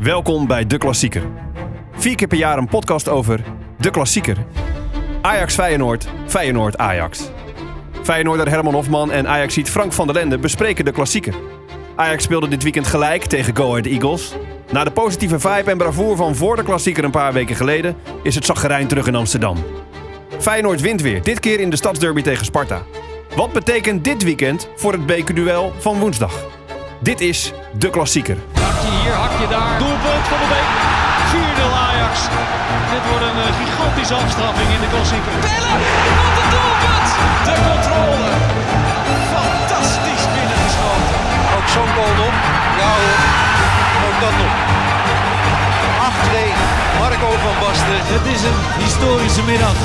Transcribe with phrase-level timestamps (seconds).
[0.00, 1.22] Welkom bij De Klassieker.
[1.92, 3.40] Vier keer per jaar een podcast over
[3.78, 4.36] De Klassieker.
[5.20, 7.30] Ajax Feyenoord, Feyenoord Ajax.
[8.02, 11.34] Feyenoorder Herman Hofman en Ajaxiet Frank van der Lende bespreken De Klassieker.
[11.94, 14.34] Ajax speelde dit weekend gelijk tegen Go Ahead Eagles.
[14.72, 17.96] Na de positieve vibe en bravoure van voor de Klassieker een paar weken geleden...
[18.22, 19.56] is het zaggerijn terug in Amsterdam.
[20.38, 22.82] Feyenoord wint weer, dit keer in de stadsderby tegen Sparta.
[23.36, 26.44] Wat betekent dit weekend voor het bekerduel van woensdag?
[27.02, 28.36] Dit is De Klassieker.
[28.70, 29.74] Hakje hier, hakje daar.
[29.84, 30.70] Doelpunt van de Beek.
[31.30, 32.14] 4-0 Ajax.
[32.92, 35.34] Dit wordt een eh, gigantische afstraffing in de klassieker.
[35.46, 35.80] Pellen,
[36.20, 37.08] wat een doelpunt!
[37.48, 38.30] De controle.
[39.36, 41.18] Fantastisch binnengeschoten.
[41.54, 42.34] Ook zo'n goal nog.
[42.80, 43.18] Ja hoor,
[44.06, 44.54] ook dat nog.
[46.28, 46.34] 8-2,
[47.00, 48.00] Marco van Basten.
[48.14, 49.78] Het is een historische middag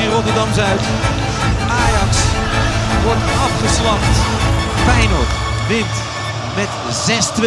[0.00, 0.82] in Rotterdam-Zuid.
[1.80, 2.12] Ajax
[3.06, 4.14] wordt afgeslacht.
[4.86, 5.32] Feyenoord
[5.72, 5.96] wint
[6.56, 7.44] met 6-2.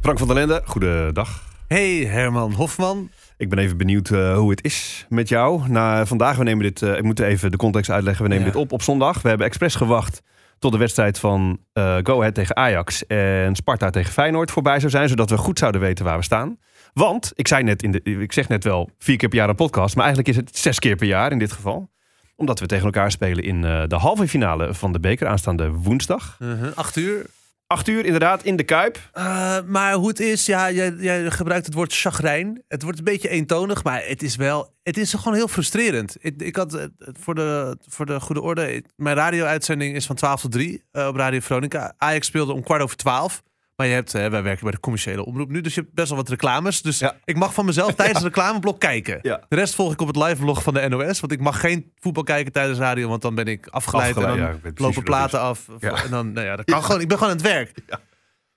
[0.00, 1.42] Frank van der Lende, goedendag.
[1.66, 3.10] Hey Herman Hofman.
[3.36, 5.68] Ik ben even benieuwd eh, hoe het is met jou.
[5.68, 8.22] Na, vandaag, we nemen dit, eh, ik moet even de context uitleggen.
[8.24, 8.52] We nemen Ja.
[8.52, 9.22] dit op op zondag.
[9.22, 10.22] We hebben expres gewacht
[10.58, 14.90] tot de wedstrijd van eh Go Ahead tegen Ajax en Sparta tegen Feyenoord voorbij zou
[14.90, 15.08] zijn.
[15.08, 16.58] Zodat we goed zouden weten waar we staan.
[16.92, 19.54] Want, ik, zei net in de, ik zeg net wel vier keer per jaar een
[19.54, 19.94] podcast.
[19.96, 21.90] Maar eigenlijk is het zes keer per jaar in dit geval.
[22.36, 26.36] Omdat we tegen elkaar spelen in eh, de halve finale van de beker aanstaande woensdag.
[26.38, 27.26] Uh-huh, Acht uur.
[27.70, 29.10] Acht uur inderdaad in de Kuip.
[29.14, 32.62] Uh, maar hoe het is, ja, jij, jij gebruikt het woord chagrijn.
[32.68, 36.16] Het wordt een beetje eentonig, maar het is wel, het is gewoon heel frustrerend.
[36.20, 40.40] Ik, ik had, eh, voor de, voor de goede orde, mijn radio-uitzending is van 12
[40.40, 41.94] tot 3 eh, op Radio Veronica.
[41.98, 43.42] Ajax speelde om kwart over 12.
[43.80, 46.08] Maar je hebt, eh, wij werken bij de commerciële omroep nu, dus je hebt best
[46.08, 46.82] wel wat reclames.
[46.82, 47.16] Dus Ja.
[47.24, 49.18] ik mag van mezelf tijdens het reclameblok kijken.
[49.22, 49.40] Ja.
[49.48, 51.20] De rest volg ik op het live blog van de NOS.
[51.20, 54.16] Want ik mag geen voetbal kijken tijdens radio, want dan ben ik afgeleid.
[54.16, 55.68] Afgeleid, en dan lopen platen af.
[55.80, 57.00] En dan, nou ja, dat kan gewoon.
[57.00, 57.72] Ik ben gewoon aan het werk.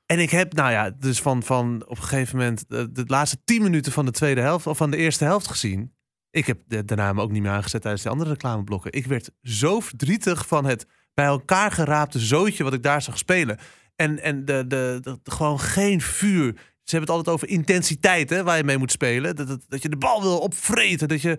[0.06, 3.38] En ik heb, nou ja, dus van, van op een gegeven moment de, de laatste
[3.46, 5.94] tien minuten van de tweede helft of van de eerste helft gezien.
[6.32, 8.92] Ik heb de, de ook niet meer aangezet tijdens de andere reclameblokken.
[8.92, 13.60] Ik werd zo verdrietig van het bij elkaar geraapte zootje wat ik daar zag spelen.
[14.04, 16.54] En, en de, de, de- de- gewoon geen vuur.
[16.84, 19.36] Ze hebben het altijd over intensiteit hè, waar je mee moet spelen.
[19.36, 21.08] Dat, dat, dat je de bal wil opvreten.
[21.08, 21.38] Dat je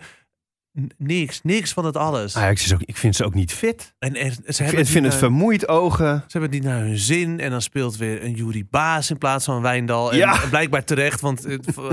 [0.97, 2.37] niks, niks van het alles.
[2.37, 3.95] Ajax is ook, ik vind ze ook niet fit.
[3.99, 6.07] En, en ze Ik hebben vind, vind het eh, vermoeid ogen.
[6.27, 7.41] ze hebben het niet naar hun zin.
[7.41, 10.11] En dan speelt weer een Jury Baas in plaats van Wijndal.
[10.13, 10.41] En Ja.
[10.51, 11.47] blijkbaar terecht, want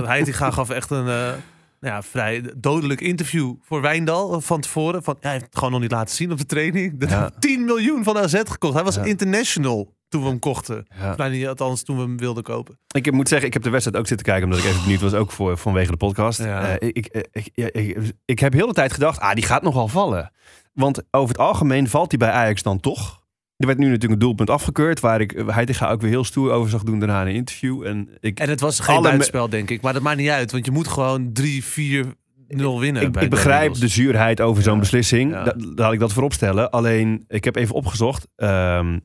[0.03, 1.33] Heitinga gaf echt een eh,
[1.79, 5.03] ja, vrij dodelijk interview voor Wijndal van tevoren.
[5.03, 6.99] Van, ja, hij heeft het gewoon nog niet laten zien op de training.
[6.99, 7.19] Dat Ja.
[7.21, 8.73] heeft 10 miljoen van AZ gekost.
[8.73, 9.03] Hij was Ja.
[9.03, 10.85] international toen we hem kochten.
[10.99, 11.15] Ja.
[11.15, 12.77] Nou, niet, althans, toen we hem wilden kopen.
[12.95, 15.13] Ik moet zeggen, ik heb de wedstrijd ook zitten kijken omdat ik even benieuwd was,
[15.13, 16.39] ook voor, vanwege de podcast.
[16.43, 16.77] Ja.
[16.77, 19.61] Eh, ik, ik, ik, ja, ik, ik heb heel de tijd gedacht, ah, die gaat
[19.63, 20.31] nogal vallen.
[20.73, 23.19] Want over het algemeen valt hij bij Ajax dan toch.
[23.57, 26.69] Er werd nu natuurlijk een doelpunt afgekeurd, waar ik Heitinga ook weer heel stoer over
[26.69, 27.85] zag doen daarna in een interview.
[27.85, 29.81] En ik, En het was geen buitenspel, denk ik.
[29.81, 32.05] Maar dat maakt niet uit, want je moet gewoon 3, 4,
[32.47, 33.01] 0 winnen.
[33.01, 35.31] ik, bij ik begrijp de zuurheid over zo'n beslissing.
[35.31, 35.43] Ja.
[35.43, 36.69] Da- laat ik dat voorop stellen.
[36.71, 38.27] Alleen, ik heb even opgezocht.
[38.35, 38.99] ehm,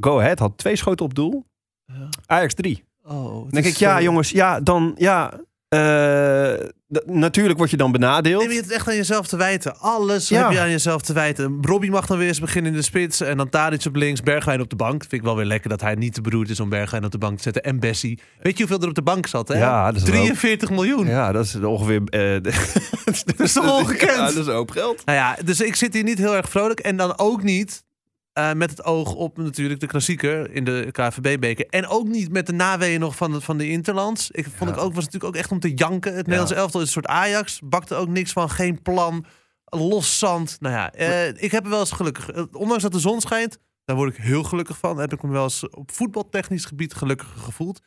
[0.00, 1.44] Go Ahead had twee schoten op doel.
[1.86, 2.08] Ja.
[2.26, 2.84] Ajax drie.
[3.04, 5.32] Oh, Dan denk ik, ja zo- jongens, ja, dan, ja...
[5.68, 6.54] eh,
[7.04, 8.40] natuurlijk word je dan benadeeld.
[8.40, 9.78] Nee, je hebt het echt aan jezelf te wijten.
[9.78, 10.42] Alles Ja.
[10.42, 11.58] heb je aan jezelf te wijten.
[11.60, 13.20] Robbie mag dan weer eens beginnen in de spits.
[13.20, 15.00] En dan Tadic op links, Bergwijn op de bank.
[15.00, 17.18] Vind ik wel weer lekker dat hij niet te beroerd is om Bergwijn op de
[17.18, 17.62] bank te zetten.
[17.62, 18.20] En Bessie.
[18.40, 19.48] Weet je hoeveel er op de bank zat?
[19.48, 19.58] Hè?
[19.58, 21.06] Ja, dat is wel- 43 miljoen.
[21.06, 22.02] Ja, dat is ongeveer.
[22.04, 22.42] eh,
[23.24, 24.10] dat is toch ongekend?
[24.10, 25.04] Ja, dat is een hoop geld.
[25.04, 26.80] Nou ja, dus ik zit hier niet heel erg vrolijk.
[26.80, 27.84] En dan ook niet
[28.36, 31.66] eh, met het oog op natuurlijk de klassieker in de KVB-beker.
[31.66, 34.30] En ook niet met de naweeën nog van de, van de Interlands.
[34.30, 36.10] Ik vond ik ook, was natuurlijk ook echt om te janken.
[36.14, 37.60] Het Nederlandse elftal is een soort Ajax.
[37.64, 39.24] Bakte ook niks van, geen plan.
[39.64, 40.56] Los zand.
[40.60, 42.30] Nou ja, eh, ik heb er wel eens gelukkig.
[42.30, 44.98] eh, Ondanks dat de zon schijnt, daar word ik heel gelukkig van.
[44.98, 47.80] Heb ik me wel eens op voetbaltechnisch gebied gelukkiger gevoeld.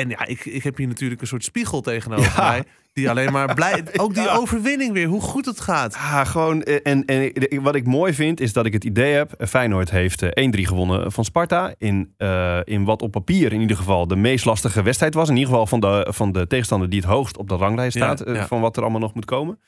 [0.00, 2.48] En ja, ik, ik heb hier natuurlijk een soort spiegel tegenover Ja.
[2.48, 2.64] mij.
[2.92, 3.84] Die alleen maar blij...
[3.96, 5.94] Ook die overwinning weer, hoe goed het gaat.
[5.94, 6.62] Ah, gewoon.
[6.62, 9.32] eh, En, en wat ik mooi vind, is dat ik het idee heb.
[9.32, 11.74] eh, Feyenoord heeft eh, 1-3 gewonnen van Sparta.
[11.78, 15.28] In, eh, in wat op papier in ieder geval de meest lastige wedstrijd was.
[15.28, 18.20] In ieder geval van de, van de tegenstander die het hoogst op de ranglijst staat.
[18.20, 18.46] eh, ja.
[18.46, 19.58] Van wat er allemaal nog moet komen.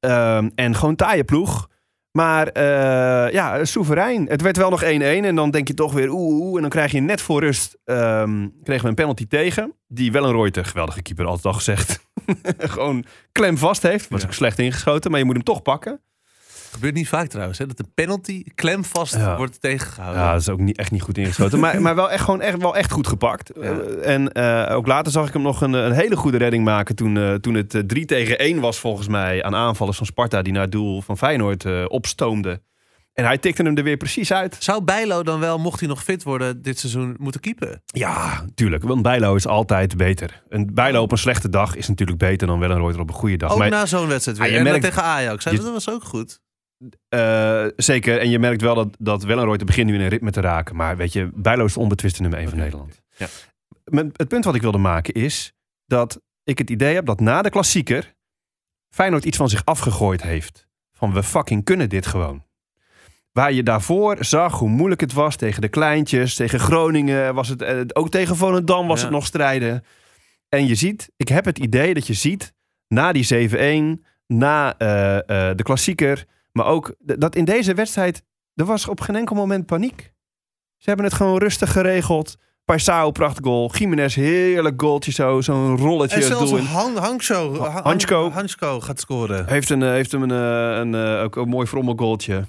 [0.00, 1.68] Ehm, en gewoon taaie ploeg.
[2.12, 4.26] Maar eh, ja, soeverein.
[4.28, 4.86] Het werd wel nog 1-1.
[4.86, 6.54] En dan denk je toch weer oeh, oeh.
[6.54, 9.74] En dan krijg je net voor rust ehm, kregen we een penalty tegen.
[9.86, 12.06] Die wel een Reuter, geweldige keeper, altijd al gezegd.
[12.58, 14.08] gewoon klem vast heeft.
[14.08, 16.00] Was ook slecht ingeschoten, maar je moet hem toch pakken.
[16.72, 17.66] Gebeurt niet vaak trouwens, hè?
[17.66, 19.36] dat de penalty klemvast Ja.
[19.36, 20.22] wordt tegengehouden.
[20.22, 21.60] Ja, dat is ook niet, echt niet goed ingeschoten.
[21.60, 23.50] maar, maar wel echt, gewoon echt, wel echt goed gepakt.
[23.54, 23.62] Ja.
[23.62, 26.94] Eh, en eh, ook later zag ik hem nog een, een hele goede redding maken.
[26.96, 30.42] Toen, eh, toen het eh, 3 tegen 1 was volgens mij aan aanvallers van Sparta.
[30.42, 32.62] Die naar het doel van Feyenoord opstoomden.
[33.12, 34.56] En hij tikte hem er weer precies uit.
[34.58, 37.82] Zou Bijlo dan wel, mocht hij nog fit worden, dit seizoen moeten keepen?
[37.86, 38.82] Ja, tuurlijk.
[38.82, 40.42] Want Bijlo is altijd beter.
[40.48, 43.52] Een Bijlo op een slechte dag is natuurlijk beter dan Wellenreuter op een goede dag.
[43.52, 44.46] Ook Maar, na zo'n wedstrijd weer.
[44.46, 45.44] Ah, je en merkt- tegen Ajax.
[45.44, 46.40] Hij- je- dat was ook goed.
[47.08, 48.18] Eh, zeker.
[48.18, 50.76] En je merkt wel dat, dat Wellenreuter begint nu in een ritme te raken.
[50.76, 53.00] Maar weet je, Bijlo is de onbetwiste nummer 1 van Nederland.
[53.16, 53.26] Ja.
[54.16, 55.52] Het punt wat ik wilde maken is
[55.86, 58.14] dat ik het idee heb dat na de klassieker
[58.90, 60.66] Feyenoord iets van zich afgegooid heeft.
[60.92, 62.44] Van we fucking kunnen dit gewoon.
[63.32, 67.62] Waar je daarvoor zag hoe moeilijk het was tegen de kleintjes, tegen Groningen was het,
[67.62, 69.04] eh, ook tegen Volendam was Ja.
[69.04, 69.84] het nog strijden.
[70.48, 72.52] En je ziet, ik heb het idee dat je ziet,
[72.88, 74.86] na die 7-1, na eh,
[75.56, 78.22] de klassieker, maar ook dat in deze wedstrijd,
[78.54, 80.12] er was op geen enkel moment paniek.
[80.76, 82.36] Ze hebben het gewoon rustig geregeld.
[82.64, 86.16] Paisao prachtgoal, Jiménez heerlijk goaltje zo, zo'n rolletje.
[86.16, 86.64] En zelfs doel in.
[86.64, 88.30] Han, Hansco, Ha- Hansko.
[88.30, 89.46] Hansko gaat scoren.
[89.48, 92.44] Heeft, een, eh, heeft hem een, eh, een, eh, ook een mooi frommelgoaltje.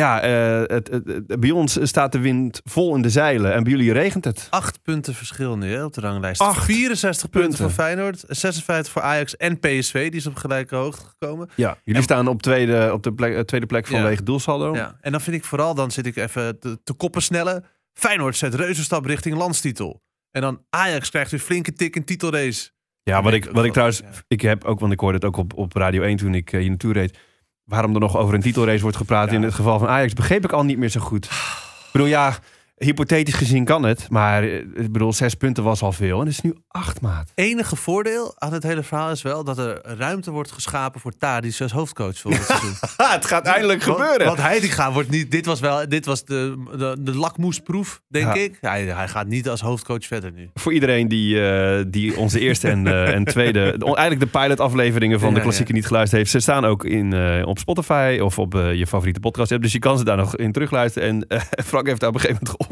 [0.00, 3.62] Ja, eh, het, het, het- bij ons staat de wind vol in de zeilen en
[3.62, 4.46] bij jullie regent het.
[4.50, 6.40] Acht punten verschil nu hè, op de ranglijst.
[6.40, 7.58] Acht 64 punten, punten.
[7.70, 8.24] voor Feyenoord.
[8.28, 9.92] 56 voor Ajax en PSV.
[10.10, 11.48] Die is op gelijke hoogte gekomen.
[11.54, 13.92] Ja, jullie En- staan op, tweede, op de plek, eh, tweede plek Ja.
[13.96, 14.74] vanwege doelsaldo.
[14.74, 14.96] Ja.
[15.00, 17.64] En dan vind ik vooral, dan zit ik even te, te koppen snellen.
[17.92, 20.02] Feyenoord zet reuzenstap richting landstitel.
[20.30, 22.70] En dan Ajax krijgt weer flinke tik in titelrace.
[23.02, 24.08] Ja, wat ik, wat ik wel, trouwens, ja.
[24.28, 26.60] ik heb ook, want ik hoorde het ook op, op Radio 1 toen ik eh,
[26.60, 27.18] hier naartoe reed.
[27.64, 29.34] Waarom er nog over een titelrace wordt gepraat Ja.
[29.36, 31.24] in het geval van Ajax, begreep ik al niet meer zo goed.
[31.24, 32.36] Ik bedoel, ja,
[32.76, 36.20] hypothetisch gezien kan het, maar eh, ik bedoel, zes punten was al veel.
[36.20, 37.32] En het is nu acht maat.
[37.34, 41.60] Enige voordeel aan het hele verhaal is wel dat er ruimte wordt geschapen voor Tadic
[41.60, 42.72] als hoofdcoach volgend seizoen.
[42.96, 44.26] het gaat eindelijk Want- gebeuren.
[44.26, 44.38] Want
[44.70, 45.30] gaat wordt niet.
[45.30, 45.88] Dit was wel.
[45.88, 48.34] Dit was de, de, de lakmoesproef, denk Ja.
[48.42, 48.58] ik.
[48.60, 50.50] Hij, hij gaat niet als hoofdcoach verder nu.
[50.54, 55.20] Voor iedereen die, eh, die onze eerste en, eh, en tweede, de- eigenlijk de pilot-afleveringen
[55.20, 58.52] van Ja, de klassieker niet geluisterd heeft, ze staan ook in, op Spotify of op
[58.52, 59.62] je favoriete podcast app.
[59.62, 61.08] Dus je kan ze daar nog in terugluisteren.
[61.28, 62.62] En Frank heeft daar op een gegeven moment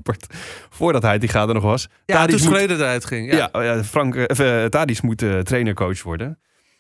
[0.70, 1.88] voordat hij die er nog was.
[2.04, 3.32] Ja, Tadic toen moet- Schreuder eruit ging.
[3.32, 3.49] Ja.
[3.52, 4.14] Ja, oh Frank,
[4.69, 6.38] Tadic moet eh, trainer-coach worden.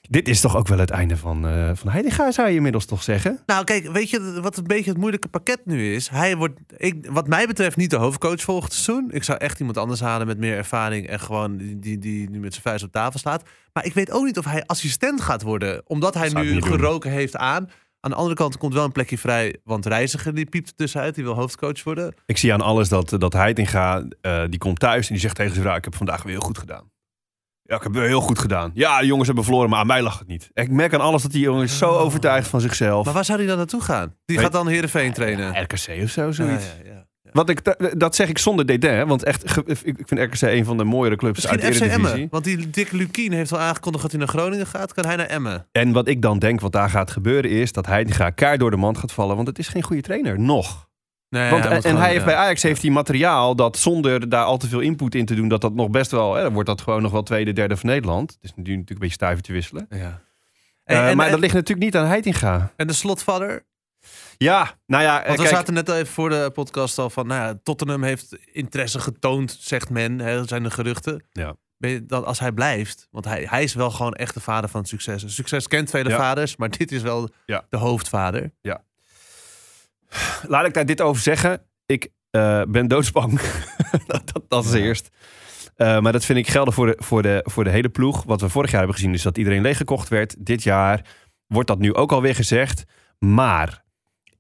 [0.08, 1.90] Dit is toch ook wel het einde van, eh van
[2.32, 3.40] zou je inmiddels toch zeggen?
[3.46, 6.08] Nou, kijk, weet je wat een beetje het moeilijke pakket nu is?
[6.08, 9.10] Hij wordt, ik, wat mij betreft, niet de hoofdcoach volgend seizoen.
[9.10, 12.38] Ik zou echt iemand anders halen met meer ervaring en gewoon die, die, die nu
[12.40, 13.42] met zijn vuist op tafel slaat.
[13.72, 17.36] Maar ik weet ook niet of hij assistent gaat worden, omdat hij nu geroken heeft
[17.36, 17.70] aan.
[18.04, 21.24] Aan de andere kant komt wel een plekje vrij, want Reiziger die piept tussenuit, die
[21.24, 22.14] wil hoofdcoach worden.
[22.26, 25.52] Ik zie aan alles dat, dat Heitinga, eh, die komt thuis en die zegt tegen
[25.52, 26.90] zijn vrouw, ik heb vandaag weer heel goed gedaan.
[27.62, 28.70] Ja, ik heb weer heel goed gedaan.
[28.74, 30.50] Ja, de jongens hebben verloren, maar aan mij lag het niet.
[30.52, 33.04] Ik merk aan alles dat die jongen is zo overtuigd van zichzelf.
[33.04, 34.16] Maar waar zou hij dan naartoe gaan?
[34.24, 35.62] Die Weet- gaat dan Heerenveen trainen.
[35.62, 36.64] RKC of zo, zoiets.
[36.84, 36.90] Ja.
[36.92, 37.06] Ja.
[37.32, 37.60] Wat ik,
[37.98, 41.16] dat zeg ik zonder dédain, hè, want echt, ik vind RKC een van de mooiere
[41.16, 42.14] clubs Misschien uit de FC Eredivisie.
[42.14, 42.28] Emmen.
[42.30, 44.94] Want die Dick Lukien heeft al aangekondigd dat hij naar Groningen gaat.
[44.94, 45.66] Kan hij naar Emmen?
[45.72, 48.76] En wat ik dan denk wat daar gaat gebeuren is dat Heitinga kaart door de
[48.76, 50.90] mand gaat vallen, want het is geen goede trainer, nog.
[51.28, 52.26] Nee, Want, moet en gewoon- hij heeft ja.
[52.26, 55.48] bij Ajax heeft hij materiaal dat zonder daar al te veel input in te doen,
[55.48, 57.88] dat dat nog best wel, hè, dan wordt dat gewoon nog wel tweede, derde van
[57.88, 58.30] Nederland.
[58.32, 59.86] Het is nu natuurlijk een beetje stuivertje wisselen.
[59.90, 60.22] Ja.
[60.84, 62.72] Eh, en, maar en, dat ligt natuurlijk niet aan Heitinga.
[62.76, 63.64] en de slotvader?
[64.42, 67.10] Ja, nou ja, eh, Want we kijk, zaten net al even voor de podcast al
[67.10, 67.26] van...
[67.26, 70.18] Nou ja, Tottenham heeft interesse getoond, zegt men.
[70.18, 71.24] Hè, dat zijn de geruchten.
[71.32, 71.54] Ja.
[71.76, 74.80] Je, dat als hij blijft, want hij, hij is wel gewoon echt de vader van
[74.80, 75.34] het succes.
[75.34, 76.16] Succes kent vele Ja.
[76.16, 77.64] vaders, maar dit is wel Ja.
[77.68, 78.52] de hoofdvader.
[80.48, 81.62] laat ik daar dit over zeggen.
[81.86, 83.40] Ik eh, ben doodsbang.
[84.06, 84.78] dat, dat, dat is Ja.
[84.78, 85.08] eerst.
[85.76, 88.22] Eh, maar dat vind ik gelden voor de, voor, de, voor de hele ploeg.
[88.24, 90.34] Wat we vorig jaar hebben gezien is dat iedereen leeggekocht werd.
[90.38, 91.06] Dit jaar
[91.46, 92.84] wordt dat nu ook alweer gezegd.
[93.18, 93.81] Maar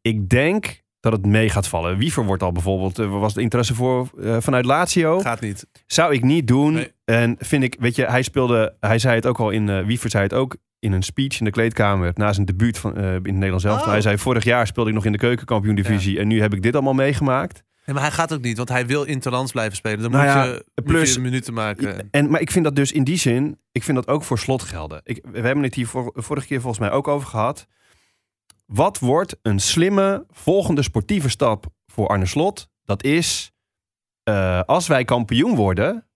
[0.02, 1.96] ik denk dat het mee gaat vallen.
[1.98, 5.20] Wiever wordt al bijvoorbeeld, er was de interesse voor eh, vanuit Lazio.
[5.20, 5.66] Gaat niet.
[5.86, 6.72] Zou ik niet doen.
[6.72, 6.92] Nee.
[7.04, 10.10] En vind ik, weet je, hij speelde, hij zei het ook al in, eh Wiever
[10.10, 13.12] zei het ook in een speech in de kleedkamer na zijn debuut van, eh, in
[13.12, 13.80] het Nederlands zelf.
[13.80, 13.86] Oh.
[13.86, 16.62] Hij zei, vorig jaar speelde ik nog in de keukenkampioen divisie en nu heb ik
[16.62, 17.62] dit allemaal meegemaakt.
[17.86, 20.00] Nee, maar hij gaat ook niet, want hij wil interlands blijven spelen.
[20.02, 22.08] Dan Nou moet, ja, je, moet plus- je minuten maken.
[22.10, 24.62] En, maar ik vind dat dus in die zin, ik vind dat ook voor slot
[24.62, 25.00] gelden.
[25.04, 27.66] Ik, we hebben het hier vor- vorige keer volgens mij ook over gehad.
[28.72, 32.68] Wat wordt een slimme volgende sportieve stap voor Arne Slot?
[32.84, 33.52] Dat is,
[34.22, 36.08] eh, als wij kampioen worden,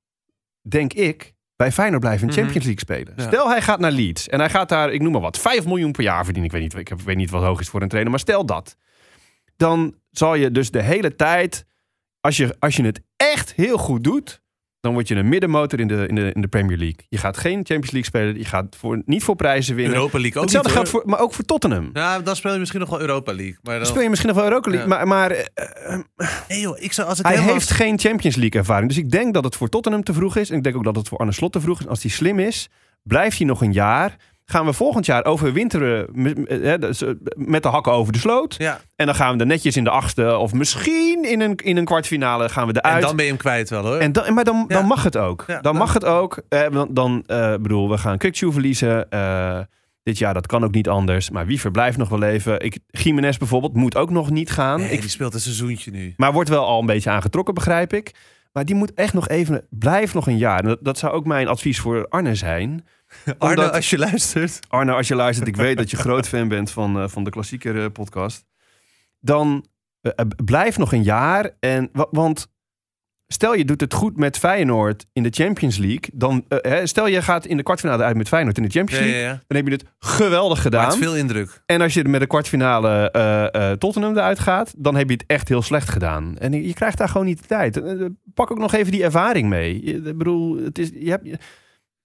[0.68, 2.42] denk ik, bij Feyenoord blijven in Mhm.
[2.42, 3.14] Champions League spelen.
[3.16, 3.26] Ja.
[3.32, 5.92] Stel hij gaat naar Leeds en hij gaat daar, ik noem maar wat, 5 miljoen
[5.92, 6.52] per jaar verdienen.
[6.54, 8.76] Ik weet niet, ik weet niet wat hoog is voor een trainer, maar stel dat.
[9.56, 11.64] Dan zal je dus de hele tijd,
[12.20, 14.42] als je, als je het echt heel goed doet,
[14.86, 16.98] dan word je een middenmotor in de, in, de, in de Premier League.
[17.08, 18.38] Je gaat geen Champions League spelen.
[18.38, 19.94] Je gaat voor, niet voor prijzen winnen.
[19.94, 21.90] Europa League ook Hetzelfde niet, geldt voor, maar ook voor Tottenham.
[21.92, 23.56] Ja, dan speel je misschien nog wel Europa League.
[23.62, 23.86] Maar Dan dan...
[23.86, 24.88] speel je misschien nog wel Europa League.
[24.88, 24.96] Ja.
[24.96, 25.44] Maar, maar eh,
[25.94, 26.00] eh,
[26.48, 28.88] Nee joh, ik zou, als ik hij helemaal- heeft geen Champions League ervaring.
[28.88, 30.50] Dus ik denk dat het voor Tottenham te vroeg is.
[30.50, 31.86] En ik denk ook dat het voor Arne Slot te vroeg is.
[31.86, 32.68] Als hij slim is,
[33.02, 34.16] blijft hij nog een jaar.
[34.48, 38.54] Gaan we volgend jaar overwinteren met, eh, dus, eh, met de hakken over de sloot.
[38.58, 38.80] Ja.
[38.96, 41.84] En dan gaan we er netjes in de achtste of misschien in een, in een
[41.84, 42.94] kwartfinale gaan we eruit.
[42.94, 43.96] En dan ben je hem kwijt wel hoor.
[43.96, 44.74] En dan, maar dan, Ja.
[44.76, 45.44] dan mag het ook.
[45.46, 46.42] Ja, dan, dan- mag het ook.
[46.48, 49.10] Eh, dan, eh bedoel, we gaan Kukchu verliezen.
[49.10, 49.58] Eh,
[50.02, 51.30] dit jaar, dat kan ook niet anders.
[51.30, 52.60] Maar wie verblijft nog wel even?
[52.60, 54.80] Ik, Jiménez bijvoorbeeld moet ook nog niet gaan.
[54.80, 56.14] nee, Ik, die speelt een seizoentje nu.
[56.16, 58.14] maar wordt wel al een beetje aangetrokken, begrijp ik.
[58.52, 59.66] Maar die moet echt nog even...
[59.70, 60.76] Blijf nog een jaar.
[60.80, 62.86] Dat zou ook mijn advies voor Arne zijn.
[63.38, 64.60] Arne, Omdat- als je luistert.
[64.68, 67.30] Arne, als je luistert, ik weet dat je groot fan bent van, eh, van de
[67.30, 68.44] klassieker eh, podcast.
[69.20, 69.66] Dan
[70.00, 70.10] eh,
[70.44, 71.50] blijf nog een jaar.
[71.60, 72.46] En, wa- want
[73.26, 76.10] stel je doet het goed met Feyenoord in de Champions League.
[76.12, 79.08] Dan, hè, stel je gaat in de kwartfinale uit met Feyenoord in de Champions Ja,
[79.08, 79.32] ja, League.
[79.34, 79.42] ja.
[79.46, 80.88] Dan heb je het geweldig gedaan.
[80.92, 81.62] is veel indruk.
[81.66, 85.24] En als je er met de kwartfinale eh, Tottenham eruit gaat, dan heb je het
[85.26, 86.38] echt heel slecht gedaan.
[86.38, 87.80] En je, je krijgt daar gewoon niet de tijd.
[88.34, 89.84] Pak ook nog even die ervaring mee.
[89.84, 91.38] Je- Ik bedoel, het is, je hebt, je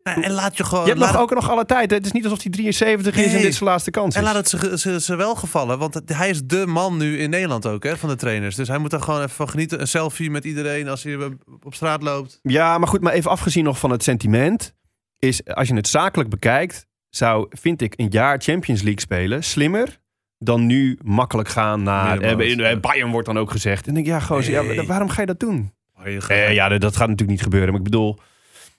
[0.04, 0.86] en laat je gewoon.
[0.86, 1.92] hebt laat nog, ook nog alle tijd.
[1.92, 4.16] Het is niet alsof hij 73 is en dit zijn laatste kans is.
[4.16, 7.30] En laat het ze, ze, ze wel gevallen, want hij is de man nu in
[7.30, 8.56] Nederland ook, hè, van de trainers.
[8.56, 9.82] Dus hij moet er gewoon even van genieten.
[9.82, 11.18] Een selfie met iedereen als hij
[11.64, 12.40] op straat loopt.
[12.42, 14.74] Ja, maar goed, maar even afgezien nog van het sentiment.
[15.20, 20.00] Is als je het zakelijk bekijkt, zou, vind ik, een jaar Champions League spelen slimmer
[20.38, 22.20] dan nu makkelijk gaan naar.
[22.20, 22.76] Eh, ja.
[22.78, 23.88] Bayern wordt dan ook gezegd.
[23.88, 24.76] En denk ik, ja, gozer, Nee.
[24.76, 25.74] ja, waarom ga je dat doen?
[26.00, 27.70] Oh, je gaat- Eh, ja, dat gaat natuurlijk niet gebeuren.
[27.70, 28.20] Maar ik bedoel,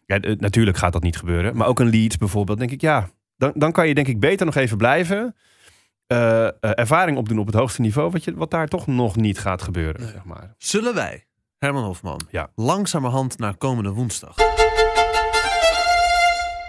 [0.07, 1.57] ja, eh, natuurlijk gaat dat niet gebeuren.
[1.57, 4.47] Maar ook een Leeds bijvoorbeeld, denk ik, ja, dan, dan kan je denk ik beter
[4.47, 5.37] nog even blijven.
[6.07, 9.39] eh, eh, ervaring opdoen op het hoogste niveau, wat, je, wat daar toch nog niet
[9.39, 10.01] gaat gebeuren.
[10.01, 10.11] Nee.
[10.11, 10.55] Zeg maar.
[10.59, 11.27] Zullen wij,
[11.59, 12.51] Herman Hofman, Ja.
[12.55, 14.35] langzamerhand naar komende woensdag?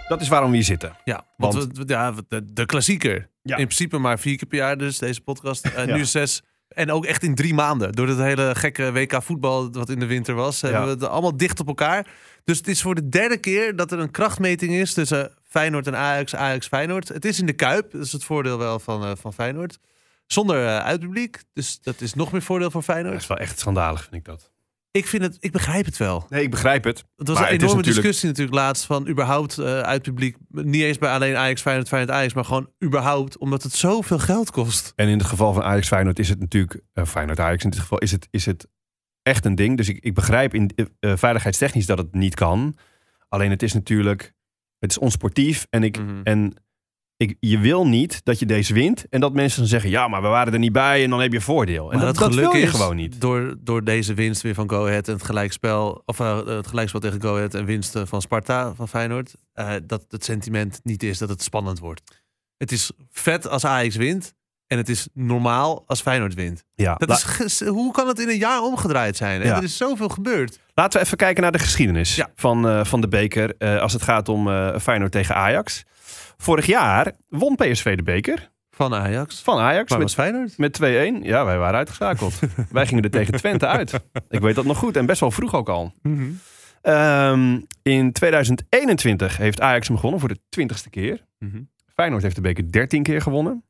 [0.08, 0.96] Dat is waarom we hier zitten.
[1.04, 3.30] Ja, want, Want- we- ja, de, de klassieker.
[3.42, 3.56] Ja.
[3.56, 5.70] In principe maar vier keer per jaar dus, deze podcast.
[5.76, 5.84] Ja.
[5.96, 6.42] nu zes.
[6.74, 7.92] En ook echt in drie maanden.
[7.92, 10.60] Door het hele gekke WK voetbal wat in de winter was.
[10.60, 12.06] Hebben we het allemaal dicht op elkaar.
[12.44, 15.96] Dus het is voor de derde keer dat er een krachtmeting is tussen Feyenoord en
[15.96, 16.34] Ajax.
[16.34, 17.08] Ajax Feyenoord.
[17.08, 17.90] Het is in de Kuip.
[17.92, 19.78] Dat is het voordeel wel van, eh, van Feyenoord.
[20.26, 21.42] Zonder eh, uitpubliek.
[21.52, 23.20] Dus dat is nog meer voordeel voor Dat Feyenoord.
[23.20, 24.50] is wel echt schandalig, vind ik dat.
[24.96, 26.26] Ik, vind het, ik begrijp het wel.
[26.28, 27.04] Nee, ik begrijp het.
[27.16, 30.36] Het was Maar een enorme natuurlijk- discussie natuurlijk laatst van überhaupt eh uit publiek.
[30.48, 34.50] Niet eens bij alleen Ajax, Feyenoord, Feyenoord, Ajax, maar gewoon überhaupt omdat het zoveel geld
[34.50, 34.92] kost.
[34.96, 36.80] En in het geval van Ajax Feyenoord is het natuurlijk...
[36.92, 38.66] eh, Feyenoord Ajax in dit geval is het, is het
[39.22, 39.76] echt een ding.
[39.76, 40.70] Dus ik, ik begrijp in,
[41.00, 42.76] eh, veiligheidstechnisch dat het niet kan.
[43.28, 44.32] Alleen het is natuurlijk...
[44.78, 45.66] Het is onsportief.
[45.70, 46.20] En, ik, Mhm.
[46.24, 46.54] en
[47.30, 49.04] ik, je wil niet dat je deze wint.
[49.10, 49.90] En dat mensen dan zeggen...
[49.90, 51.90] Ja, maar we waren er niet bij en dan heb je voordeel.
[51.92, 53.20] En Maar dat, dat geluk is, gewoon niet.
[53.20, 57.00] Door, door deze winst weer van Go Ahead en het gelijkspel, of eh, het gelijkspel
[57.00, 61.02] tegen Go Ahead en winst eh, van Sparta van Feyenoord, eh, dat het sentiment niet
[61.02, 62.02] is dat het spannend wordt.
[62.56, 64.34] Het is vet als Ajax wint
[64.66, 66.64] en het is normaal als Feyenoord wint.
[66.74, 69.42] Ja, Dat is, hoe kan het in een jaar omgedraaid zijn?
[69.42, 69.56] Ja.
[69.56, 70.58] Er is zoveel gebeurd.
[70.74, 72.30] Laten we even kijken naar de geschiedenis Ja.
[72.34, 73.56] van, eh, van de beker.
[73.80, 74.48] als het gaat om
[74.80, 75.84] Feyenoord tegen Ajax.
[76.36, 79.42] Vorig jaar won PSV de beker Van Ajax.
[79.42, 80.58] van Ajax Maar met was Feyenoord?
[80.58, 80.80] Met
[81.22, 81.26] 2-1.
[81.26, 82.38] Ja, wij waren uitgeschakeld.
[82.70, 84.00] wij gingen er tegen Twente uit.
[84.28, 84.96] Ik weet dat nog goed.
[84.96, 85.94] En best wel vroeg ook al.
[86.82, 91.26] Ehm, in 2021 heeft Ajax hem gewonnen voor de twintigste keer.
[91.38, 91.62] Mhm.
[91.94, 93.64] Feyenoord heeft de beker 13 keer gewonnen.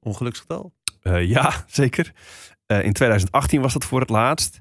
[0.00, 0.72] Ongeluksgetal.
[1.02, 2.12] Eh, ja, zeker.
[2.66, 4.60] Eh, in 2018 was dat voor het laatst.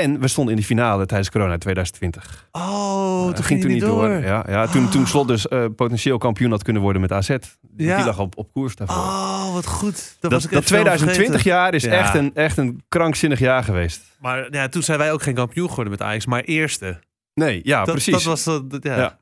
[0.00, 2.48] En we stonden in de finale tijdens corona 2020.
[2.52, 4.08] Oh, Eh, toen ging het niet door.
[4.08, 7.28] Ja, ja, toen, toen Slot dus eh, potentieel kampioen had kunnen worden met AZ.
[7.76, 7.96] Ja.
[7.96, 8.96] Die lag op, op koers daarvoor.
[8.96, 10.16] Oh, wat goed.
[10.20, 11.50] Dat, dat was ik dat even helemaal 2020 vergeten.
[11.50, 11.90] jaar is Ja.
[11.90, 14.00] echt, een, echt een krankzinnig jaar geweest.
[14.20, 16.98] Maar ja, toen zijn wij ook geen kampioen geworden met Ajax, maar eerste.
[17.34, 18.12] Nee, ja, dat, precies.
[18.12, 18.96] Dat was dat, ja.
[18.96, 19.18] Ja.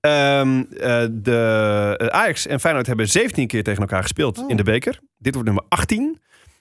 [0.00, 4.50] Ehm, eh, de, Ajax en Feyenoord hebben 17 keer tegen elkaar gespeeld Oh.
[4.50, 4.98] in de beker.
[5.18, 6.20] Dit wordt nummer 18.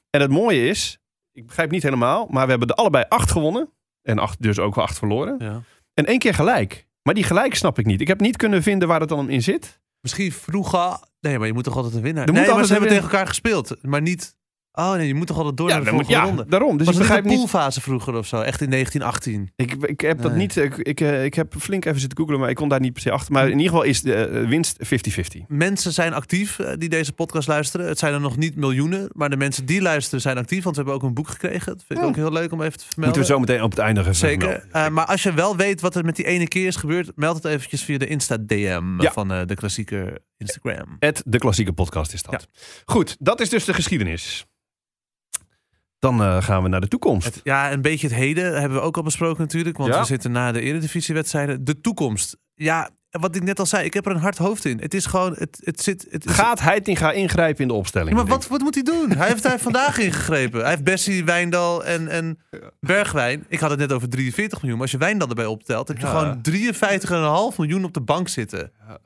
[0.09, 0.99] En het mooie is,
[1.35, 3.69] ik begrijp niet helemaal, maar we hebben er allebei 8 gewonnen.
[4.01, 5.35] En acht, dus ook wel 8 verloren.
[5.39, 5.61] Ja.
[5.93, 6.87] En één keer gelijk.
[7.01, 8.01] Maar die gelijk snap ik niet.
[8.01, 9.81] Ik heb niet kunnen vinden waar het dan in zit.
[10.01, 10.97] Misschien vroeger.
[11.19, 12.27] Nee, maar je moet toch altijd een winnaar.
[12.27, 14.37] Er nee, maar ze hebben tegen elkaar gespeeld, maar niet.
[14.75, 16.45] Oh nee, je moet toch altijd door naar de moet- volgende ja, ronde.
[16.49, 16.77] daarom.
[16.77, 17.37] Dus was ik begrijp de niet.
[17.37, 18.41] poolfase vroeger of zo?
[18.41, 19.51] Echt in 1918.
[19.55, 20.55] Ik, ik heb dat niet.
[20.57, 23.01] Ik, ik, eh, ik heb flink even zitten googlen, maar ik kon daar niet per
[23.01, 23.31] se achter.
[23.33, 25.45] Maar in ieder geval is de eh, winst 50-50.
[25.47, 27.87] Mensen zijn actief eh, die deze podcast luisteren.
[27.87, 30.81] Het zijn er nog niet miljoenen, maar de mensen die luisteren zijn actief, want we
[30.81, 31.73] hebben ook een boek gekregen.
[31.73, 33.03] Dat vind ik ook heel leuk om even te vermelden.
[33.03, 34.67] Moeten we zo meteen op het einde even Zeker.
[34.71, 37.45] maar als je wel weet wat er met die ene keer is gebeurd, meld het
[37.45, 40.95] eventjes via de Insta-DM van de klassieker Instagram.
[40.99, 42.47] Het de klassieke podcast is dat.
[42.85, 44.45] Goed, dat is dus de geschiedenis.
[46.11, 47.25] Dan eh, gaan we naar de toekomst.
[47.25, 49.77] Het, ja, een beetje het heden hebben we ook al besproken natuurlijk.
[49.77, 49.99] Want Ja.
[49.99, 51.63] we zitten na de eredivisiewedstrijden.
[51.63, 52.37] De toekomst.
[52.55, 54.79] Ja, wat ik net al zei, ik heb er een hard hoofd in.
[54.79, 56.07] Het is gewoon, het, het zit...
[56.09, 58.15] Het is, Gaat Heitinga ingrijpen in de Ja, opstelling?
[58.15, 59.11] maar wat, wat moet hij doen?
[59.11, 60.59] Hij heeft daar vandaag ingegrepen.
[60.61, 62.39] Hij heeft Bessie, Wijndal en, en
[62.79, 63.45] Bergwijn.
[63.47, 64.73] Ik had het net over 43 miljoen.
[64.77, 66.09] Maar als je Wijndal erbij optelt, heb je Ja.
[66.09, 66.41] gewoon
[67.51, 68.71] 53,5 miljoen op de bank zitten.
[68.87, 68.97] Ja.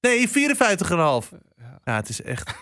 [0.00, 0.34] Nee, 54,5.
[1.84, 2.54] Ja, het is echt...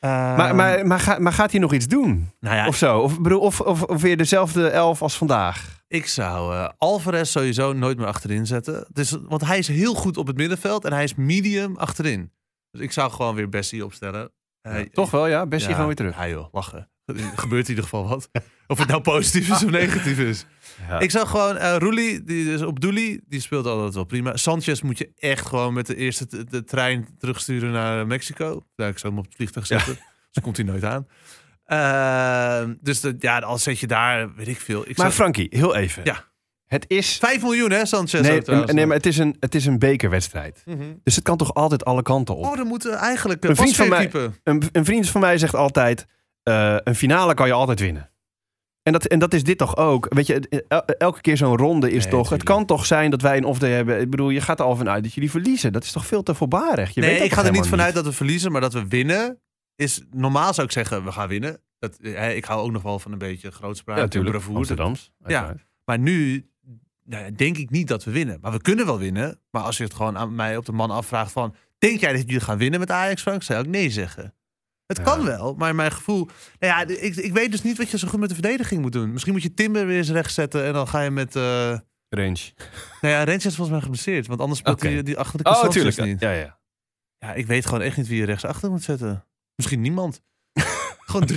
[0.00, 2.30] Maar, Ehm, maar, maar, ga- maar gaat hij nog iets doen?
[2.40, 2.98] nou ja, Of zo?
[2.98, 5.74] Of, bedoel, of, of, of weer dezelfde elf als vandaag?
[5.88, 8.86] Ik zou eh, Alvarez sowieso nooit meer achterin zetten.
[8.92, 12.32] Dus, want hij is heel goed op het middenveld en hij is medium achterin.
[12.70, 14.30] Dus ik zou gewoon weer Bessie opstellen.
[14.60, 15.46] Hij- Toch wel, ja?
[15.46, 16.16] Bessie Ja, gewoon weer terug.
[16.16, 16.90] Ja joh, lachen.
[17.04, 18.28] Er gebeurt in ieder geval wat.
[18.66, 20.46] Of het nou positief is of negatief is.
[20.88, 20.98] Ja.
[21.00, 24.36] Ik zou gewoon eh Roelie, die is op Doelie, die speelt altijd wel prima.
[24.36, 28.62] Sanchez moet je echt gewoon met de eerste de trein terugsturen naar Mexico.
[28.74, 29.98] Ja, ik zou hem op het vliegtuig zetten.
[30.30, 31.06] Dus komt hij nooit aan.
[31.64, 34.80] Eh, dus de, ja, al zet je daar, weet ik veel.
[34.80, 36.04] Ik Maar zou, Frankie, heel even.
[36.04, 36.24] Ja.
[36.66, 37.16] Het is...
[37.16, 38.20] 5 miljoen hè, Sanchez.
[38.20, 38.40] Nee,
[38.72, 40.62] nee, maar het is, een, het is een bekerwedstrijd.
[40.64, 40.78] Mhm.
[41.02, 42.44] Dus het kan toch altijd alle kanten op?
[42.44, 44.10] Oh, dan moeten we eigenlijk Een een vriend van mij-
[44.72, 46.06] een vriend van mij zegt altijd:
[46.42, 48.10] eh, een finale kan je altijd winnen.
[48.86, 50.06] En dat, en dat is dit toch ook?
[50.14, 52.28] Weet je, el- elke keer zo'n ronde is Nee, toch.
[52.28, 54.00] Het kan toch zijn dat wij een off-day hebben.
[54.00, 55.72] Ik bedoel, je gaat er al vanuit dat jullie verliezen.
[55.72, 56.94] Dat is toch veel te voorbarig?
[56.94, 59.40] Je Nee, ik ga er niet vanuit dat we verliezen, maar dat we winnen.
[59.76, 61.60] Is, normaal zou ik zeggen, we gaan winnen.
[61.78, 64.44] Dat, hè, ik hou ook nog wel van een beetje grootspraak Ja, natuurlijk.
[64.52, 65.12] Amsterdams.
[65.26, 65.54] Ja.
[65.84, 66.50] Maar nu
[67.04, 68.38] nou denk ik niet dat we winnen.
[68.40, 69.40] Maar we kunnen wel winnen.
[69.50, 71.54] Maar als je het gewoon aan mij op de man afvraagt van...
[71.78, 73.42] Denk jij dat jullie gaan winnen met Ajax, Frank?
[73.42, 74.34] Zou ik nee zeggen.
[74.86, 75.02] Het Ja.
[75.02, 76.28] kan wel, maar mijn gevoel...
[76.58, 78.92] Nou ja, ik, ik weet dus niet wat je zo goed met de verdediging moet
[78.92, 79.12] doen.
[79.12, 81.36] Misschien moet je Timber weer eens recht zetten en dan ga je met...
[81.36, 81.78] eh
[82.08, 82.52] Range.
[83.00, 84.26] nou ja, Rens is volgens mij geblesseerd.
[84.26, 86.04] Want anders speelt hij die achter de Oh, natuurlijk.
[86.04, 86.20] niet.
[86.20, 86.58] Ja, ja.
[87.18, 89.26] Ja, ik weet gewoon echt niet wie je rechtsachter moet zetten.
[89.54, 90.20] Misschien niemand.
[91.06, 91.36] Gewoon 3-4-3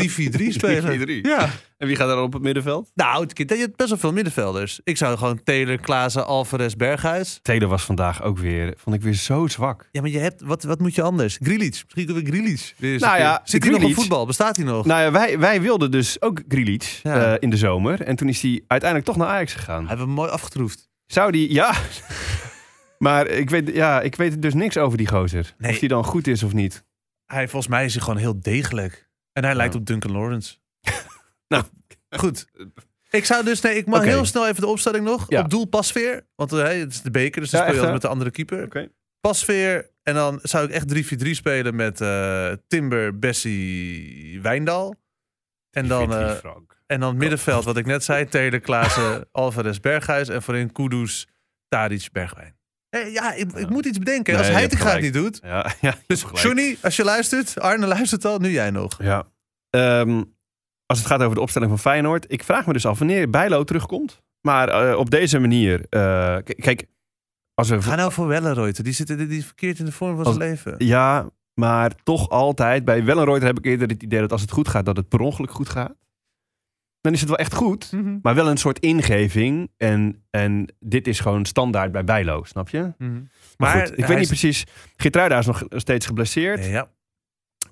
[0.60, 1.08] spelen.
[1.08, 1.22] 3-4-3.
[1.22, 1.50] Ja.
[1.78, 2.92] En wie gaat er op het middenveld?
[2.94, 4.80] Nou, het, je hebt best wel veel middenvelders.
[4.84, 7.40] Ik zou gewoon Taylor, Klaassen, Alvarez, Berghuis.
[7.42, 9.88] Taylor was vandaag ook weer, vond ik weer zo zwak.
[9.92, 11.38] Ja, maar je hebt, wat, wat moet je anders?
[11.42, 11.84] Grealish.
[11.84, 12.72] Misschien kunnen we Grealish.
[12.78, 14.26] weer eens Nou ja, Zit hij nog op voetbal?
[14.26, 14.86] Bestaat hij nog?
[14.86, 17.32] Nou ja, wij, wij wilden dus ook Grealish Ja.
[17.34, 18.02] eh, in de zomer.
[18.02, 19.80] En toen is hij uiteindelijk toch naar Ajax gegaan.
[19.80, 20.90] Hij heeft hem mooi afgetroefd.
[21.06, 21.74] Zou die, ja.
[22.98, 25.54] maar ik weet, ja, ik weet dus niks over die gozer.
[25.58, 25.72] Nee.
[25.72, 26.84] Of die dan goed is of niet.
[27.26, 29.09] Hij, volgens mij is hij gewoon heel degelijk.
[29.39, 30.55] En hij lijkt op Duncan Lawrence.
[31.48, 31.63] Nou.
[32.10, 32.46] Goed.
[33.10, 35.25] Ik zou dus, nee, ik mag heel snel even de opstelling nog.
[35.29, 35.41] Ja.
[35.41, 36.27] Op doel Pasveer.
[36.36, 38.31] Want eh, het is de beker, dus dan Ja, speel je altijd met de andere
[38.31, 38.63] keeper.
[38.63, 38.89] Oké.
[39.19, 39.89] Pasveer.
[40.03, 44.95] En dan zou ik echt 3-4-3 spelen met eh, Timber, Bessie, Wijndal.
[45.71, 46.38] En dan, eh,
[46.86, 48.25] en dan middenveld, wat ik net zei.
[48.25, 50.30] Taylor, Klaassen, Alvarez, Berghuis.
[50.30, 51.28] En voorin Kudus,
[51.67, 52.59] Tadic, Bergwijn.
[52.89, 54.34] Hey, ja, ik, ik moet iets bedenken.
[54.34, 55.39] Nee, Als hij het gaat niet doet.
[55.43, 55.95] Ja, ja.
[56.08, 56.25] Dus.
[56.34, 57.60] Johnny, als je luistert.
[57.60, 59.04] Arne luistert al, nu jij nog.
[59.04, 59.28] Ja.
[59.69, 60.23] Ehm,
[60.86, 62.25] als het gaat over de opstelling van Feyenoord.
[62.32, 64.21] Ik vraag me dus af wanneer Bijlo terugkomt.
[64.41, 65.86] Maar eh, op deze manier.
[65.89, 66.86] eh, kijk,
[67.54, 67.82] als we.
[67.82, 68.84] Ga nou voor Wellenreuter.
[68.84, 70.75] Die, zit, die is verkeerd in de vorm van Als- zijn leven.
[70.78, 72.86] Ja, maar toch altijd.
[72.86, 75.19] Bij Wellenreuter heb ik eerder het idee dat als het goed gaat, dat het per
[75.19, 75.95] ongeluk goed gaat.
[77.10, 77.91] Dan is het wel echt goed.
[77.91, 78.17] Mhm.
[78.22, 79.72] Maar wel een soort ingeving.
[79.78, 82.93] En, en dit is gewoon standaard bij Bijlo, snap je?
[82.98, 83.19] Maar,
[83.58, 84.63] Maar goed, ik weet niet is- precies.
[84.95, 86.65] Geertruida is nog steeds geblesseerd.
[86.65, 86.89] Ja.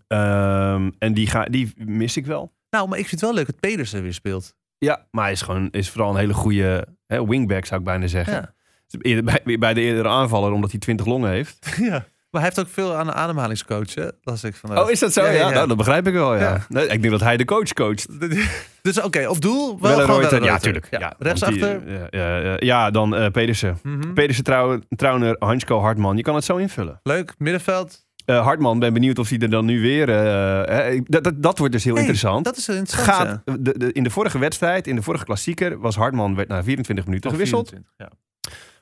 [0.07, 2.53] Ehm, en die, ga, die mis ik wel.
[2.69, 4.55] Nou, maar ik vind het wel leuk dat Pedersen weer speelt.
[4.77, 8.07] Ja, maar hij is, gewoon, is vooral een hele goede hè, wingback, zou ik bijna
[8.07, 8.53] zeggen.
[8.87, 9.21] Ja.
[9.43, 11.75] Bij, bij de eerdere aanvaller, omdat hij 20 longen heeft.
[11.89, 12.05] ja.
[12.37, 14.07] Maar hij heeft ook veel aan de ademhalingscoach, hè?
[14.21, 14.83] Las ik vandaag.
[14.83, 15.21] Oh, is dat zo?
[15.21, 15.53] Ja, Ja, ja, ja.
[15.53, 16.65] Nou, dat begrijp ik wel, ja.
[16.69, 18.07] Nee, ik denk dat hij de coach coacht.
[18.81, 20.87] Dus oké, op doel wel gewoon ja, tuurlijk.
[20.89, 21.13] Ja.
[21.19, 21.85] Rechtsachter.
[21.85, 23.79] die, ja, ja, ja, ja, dan eh, Pedersen.
[23.83, 24.13] Mhm.
[24.13, 26.17] Pedersen, Trouw, Trauner, Hansko, Hartman.
[26.17, 26.99] Je kan het zo invullen.
[27.03, 28.05] Leuk, middenveld.
[28.25, 30.09] Eh, Hartman, ben benieuwd of hij er dan nu weer...
[30.09, 32.45] eh, dat, dat, dat wordt dus heel Hey, interessant.
[32.45, 33.27] Dat is interessant.
[33.27, 36.63] Gaat, de, de, in de vorige wedstrijd, in de vorige klassieker, was Hartman werd na
[36.63, 37.73] 24 minuten gewisseld.
[37.97, 38.09] Ja.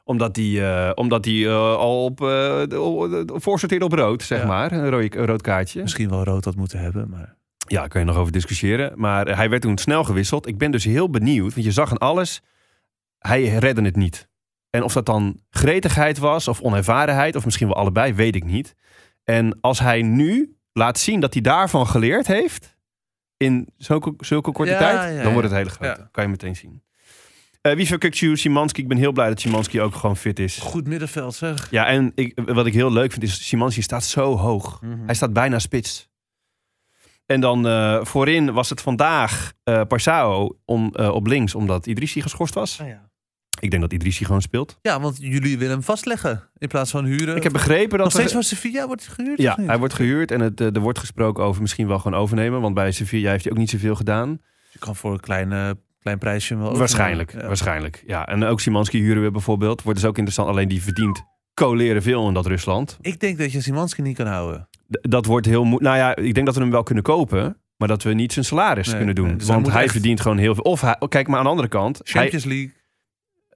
[0.07, 4.23] Omdat hij eh, omdat hij, eh, al op, eh, de- de- de- voorsorteerde op rood,
[4.23, 4.45] zeg Ja.
[4.47, 4.71] maar.
[4.71, 5.81] Een, rood, een rood kaartje.
[5.81, 7.35] Misschien wel rood had moeten hebben, maar...
[7.67, 8.91] Ja, daar kun je nog over discussiëren.
[8.95, 10.47] Maar hij werd toen snel gewisseld.
[10.47, 12.41] Ik ben dus heel benieuwd, want je zag aan alles,
[13.19, 14.27] hij redde het niet.
[14.69, 18.75] En of dat dan gretigheid was of onervarenheid, of misschien wel allebei, weet ik niet.
[19.23, 22.77] En als hij nu laat zien dat hij daarvan geleerd heeft,
[23.37, 25.99] in zulke, zulke korte Ja, tijd, ja, dan wordt het hele grote.
[26.01, 26.07] Ja.
[26.11, 26.83] Kan je meteen zien.
[27.65, 28.37] Eh wie verkukt you?
[28.37, 28.81] Simanski.
[28.81, 30.57] Ik ben heel blij dat Simanski ook gewoon fit is.
[30.57, 31.71] Goed middenveld, zeg.
[31.71, 34.81] Ja, en ik, wat ik heel leuk vind is, Simanski staat zo hoog.
[34.81, 35.05] Mhm.
[35.05, 36.09] Hij staat bijna spits.
[37.25, 42.53] En dan eh, voorin was het vandaag eh Parsao om, op links, omdat Idrissi geschorst
[42.53, 42.81] was.
[42.81, 43.09] Ah, ja.
[43.59, 44.77] Ik denk dat Idrissi gewoon speelt.
[44.81, 47.35] ja, want jullie willen hem vastleggen in plaats van huren.
[47.35, 47.99] Ik heb begrepen dat...
[47.99, 49.41] Nog steeds van Sevilla wordt hij gehuurd?
[49.41, 52.61] ja, hij wordt gehuurd en het, er wordt gesproken over misschien wel gewoon overnemen.
[52.61, 54.41] Want bij Sevilla heeft hij ook niet zoveel gedaan.
[54.71, 55.69] Je kan voor een klein, eh,
[56.05, 57.31] klein prijsje wel Waarschijnlijk.
[57.33, 57.47] Ja.
[57.47, 58.03] waarschijnlijk.
[58.07, 59.81] Ja, en ook Simanski huren we bijvoorbeeld.
[59.81, 62.97] Wordt dus ook interessant, alleen die verdient coleren veel in dat Rusland.
[63.01, 64.67] Ik denk dat je Simanski niet kan houden.
[64.89, 65.83] D- dat wordt heel moeilijk.
[65.83, 67.57] Nou ja, ik denk dat we hem wel kunnen kopen.
[67.77, 69.27] Maar dat we niet zijn salaris Nee, kunnen doen.
[69.27, 70.63] nee, dus want hij echt- verdient gewoon heel veel.
[70.63, 71.99] Of hij, oh, kijk maar aan de andere kant.
[72.03, 72.73] Champions League.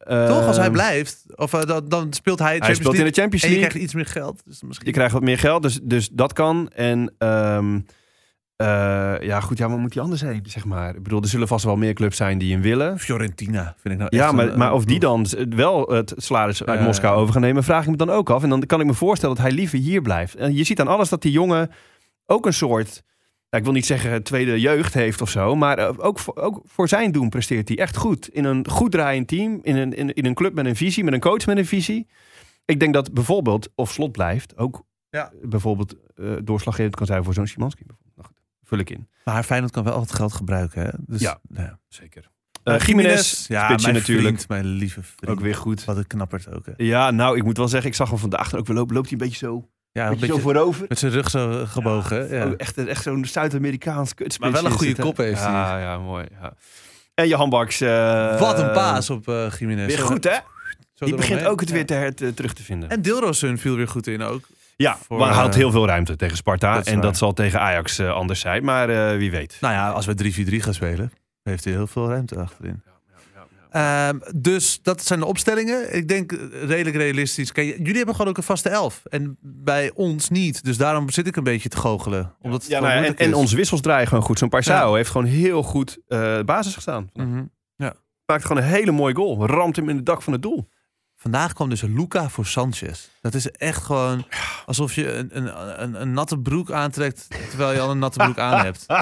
[0.03, 2.99] Toch, als hij ehm, blijft, Of eh, dan, dan speelt hij, Hij Champions speelt in
[2.99, 3.69] de League Champions En je League.
[3.79, 4.41] krijgt iets meer geld.
[4.45, 4.87] Dus misschien...
[4.87, 6.69] Je krijgt wat meer geld, dus, dus dat kan.
[6.69, 7.79] En ehm,
[8.63, 10.95] eh, ja, goed, ja, maar moet die anders zijn, zeg maar.
[10.95, 12.99] Ik bedoel, er zullen vast wel meer clubs zijn die hem willen.
[12.99, 16.63] Fiorentina vind ik nou Ja, echt maar, een- maar of die dan wel het salaris
[16.63, 16.85] uit Ja.
[16.85, 18.43] Moskou over gaan nemen, vraag ik me dan ook af.
[18.43, 20.35] En dan kan ik me voorstellen dat hij liever hier blijft.
[20.35, 21.71] En je ziet aan alles dat die jongen
[22.25, 23.03] ook een soort,
[23.49, 26.61] ja, ik wil niet zeggen tweede jeugd heeft of zo, maar eh, ook voor, ook
[26.65, 28.27] voor zijn doen presteert hij echt goed.
[28.27, 31.13] In een goed draaiend team, in een, in, in een club met een visie, met
[31.13, 32.07] een coach met een visie.
[32.65, 35.31] Ik denk dat bijvoorbeeld, of Slot blijft, ook Ja.
[35.41, 37.83] bijvoorbeeld eh, doorslaggevend kan zijn voor zo'n Szymanski.
[38.69, 39.07] Nou vul ik in.
[39.23, 40.81] Maar Feyenoord kan wel altijd geld gebruiken.
[40.83, 40.89] Hè?
[40.97, 41.39] Dus, Ja.
[41.53, 41.79] ja.
[41.87, 42.29] Zeker.
[42.63, 44.05] Uh, Uh, Jiménez, ja, mijn natuurlijk.
[44.27, 45.27] vriend, mijn lieve vriend.
[45.31, 45.85] Ook weer goed.
[45.85, 46.65] Wat een knappert ook.
[46.65, 46.71] Hè.
[46.77, 48.95] Ja, nou, ik moet wel zeggen, ik zag hem vandaag ook weer lopen.
[48.95, 50.85] Loopt hij een beetje zo, Ja, een beetje zo voorover.
[50.89, 52.17] met zijn rug zo gebogen.
[52.29, 52.37] hè?
[52.37, 52.45] ja.
[52.47, 54.37] Oh, Echt, echt zo'n Zuid-Amerikaans kutspits.
[54.37, 55.51] Maar wel een goede kop heeft hij.
[55.51, 56.25] Ja, ja, mooi.
[56.41, 56.53] Ja.
[57.13, 57.81] En je handbaks.
[57.81, 59.87] eh, Wat een paas op eh Jiménez.
[59.95, 60.37] Weer goed, hè?
[60.93, 61.75] zo Die begint ook het Ja.
[61.75, 62.89] weer te, her- te- terug te vinden.
[62.89, 64.47] En Dilrosun viel weer goed in ook.
[64.83, 66.73] Ja, voor, maar hij houdt eh, heel veel ruimte tegen Sparta.
[66.73, 67.01] dat en waar.
[67.01, 68.63] dat zal tegen Ajax eh, anders zijn.
[68.63, 69.57] Maar eh, wie weet.
[69.61, 71.11] Nou ja, als we 3-4-3 gaan spelen,
[71.43, 72.83] heeft hij heel veel ruimte achterin.
[73.71, 75.95] Ehm, dus dat zijn de opstellingen.
[75.95, 77.51] Ik denk redelijk realistisch.
[77.51, 79.01] Kijk, jullie hebben gewoon ook een vaste elf.
[79.05, 80.63] En bij ons niet.
[80.63, 82.35] Dus daarom zit ik een beetje te goochelen.
[82.41, 84.39] Omdat Ja, nou ja, en, en onze wissels draaien gewoon goed.
[84.39, 84.95] Zo'n Paisao Ja.
[84.95, 87.09] heeft gewoon heel goed eh, basis gestaan.
[87.13, 87.43] Mhm.
[88.25, 89.47] Maakt gewoon een hele mooie goal.
[89.47, 90.69] Ramt hem in het dak van het doel.
[91.21, 93.07] Vandaag kwam dus Luca voor Sanchez.
[93.21, 94.25] Dat is echt gewoon
[94.65, 98.37] alsof je een, een, een, een natte broek aantrekt terwijl je al een natte broek
[98.37, 98.85] aan hebt.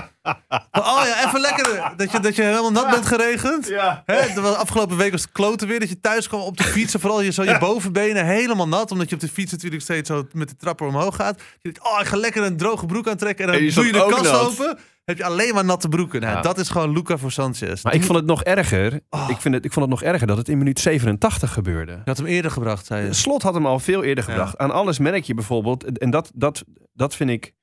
[0.71, 3.67] Oh ja, even lekker dat je, dat je helemaal nat bent geregend.
[3.67, 4.03] Ja.
[4.06, 6.93] Hè, de afgelopen week was het kloten weer dat je thuis kwam op de fiets.
[6.93, 8.91] En vooral je, zo je bovenbenen helemaal nat.
[8.91, 11.38] Omdat je op de fiets natuurlijk steeds zo met de trapper omhoog gaat.
[11.39, 13.45] Je denkt, oh, ik ga lekker een droge broek aantrekken.
[13.45, 14.41] En dan En doe je de kast nat.
[14.41, 14.80] open.
[15.07, 16.21] Heb je alleen maar natte broeken.
[16.21, 16.41] Nou, Ja.
[16.41, 17.83] Dat is gewoon Luca voor Sanchez.
[17.83, 18.99] Maar ik vond het nog erger.
[19.09, 19.27] Oh.
[19.29, 21.91] Ik, vind het, ik vond het nog erger dat het in minuut 87 gebeurde.
[21.91, 23.13] Je had hem eerder gebracht, zei je.
[23.13, 24.57] Slot had hem al veel eerder gebracht.
[24.57, 27.53] Aan alles merk je bijvoorbeeld, en dat, dat, dat vind ik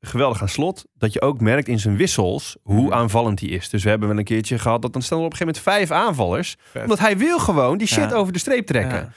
[0.00, 3.68] geweldig aan Slot, dat je ook merkt in zijn wissels hoe aanvallend hij is.
[3.68, 5.88] Dus we hebben wel een keertje gehad dat dan staan er op een gegeven moment
[5.88, 6.56] vijf aanvallers.
[6.70, 6.82] Vet.
[6.82, 8.16] Omdat hij wil gewoon die shit Ja.
[8.16, 9.12] over de streep trekken.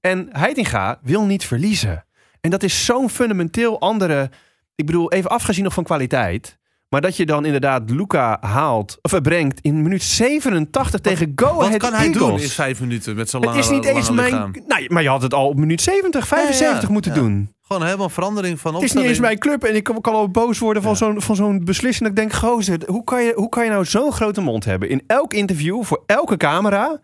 [0.00, 2.04] En Heitinga wil niet verliezen.
[2.40, 4.30] En dat is zo'n fundamenteel andere...
[4.74, 6.57] Ik bedoel, even afgezien nog van kwaliteit...
[6.88, 11.54] Maar dat je dan inderdaad Luca haalt, of eh, brengt in minuut 87 tegen Go
[11.54, 12.28] Wat Ahead kan hij Eagles.
[12.28, 14.62] doen in vijf minuten met zo'n Het lange is niet eens mijn.
[14.66, 17.18] Nou, maar je had het al op minuut 70, 75 ja, moeten ja.
[17.20, 17.52] doen.
[17.62, 19.08] Gewoon helemaal verandering van Het is niet opstelling.
[19.08, 22.08] eens mijn club en ik kan al boos worden van zo'n zo'n beslissing.
[22.08, 24.88] Dat ik denk, gozer, hoe kan je, hoe kan je nou zo'n grote mond hebben
[24.88, 27.00] in elk interview voor elke camera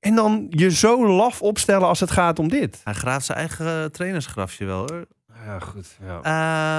[0.00, 2.80] en dan je zo laf opstellen als het gaat om dit?
[2.84, 5.06] Hij graaft zijn eigen eh, trainersgrafje wel hoor.
[5.46, 5.96] Ja, goed.
[6.06, 6.20] Ja.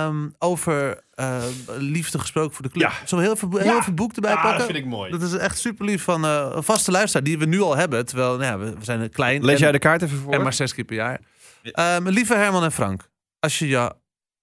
[0.08, 1.44] Ehm, over eh,
[1.78, 2.84] liefde gesproken voor de club.
[2.90, 2.94] Ja.
[3.06, 3.84] Zullen we heel veel, heel Ja.
[3.84, 4.58] veel boek erbij pakken?
[4.58, 5.12] dat vind ik mooi.
[5.12, 8.06] Dat is echt super lief van eh, een vaste luisteraar die we nu al hebben.
[8.06, 10.34] Terwijl nou ja, we, we zijn klein Lees en, jij de kaart even voor?
[10.34, 11.20] en maar zes keer per jaar.
[11.64, 13.10] Ehm, lieve Herman en Frank.
[13.40, 13.94] Als je je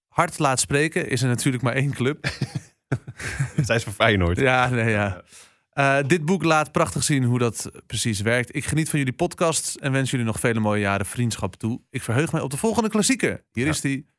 [0.07, 2.25] hart laat spreken, is er natuurlijk maar één club.
[3.65, 4.37] Zij is van Feyenoord.
[4.39, 5.21] Ja, nee, ja.
[5.73, 8.55] Eh, dit boek laat prachtig zien hoe dat precies werkt.
[8.55, 11.81] Ik geniet van jullie podcast en wens jullie nog vele mooie jaren vriendschap toe.
[11.89, 13.43] Ik verheug mij op de volgende klassieker.
[13.51, 14.11] Hier is die.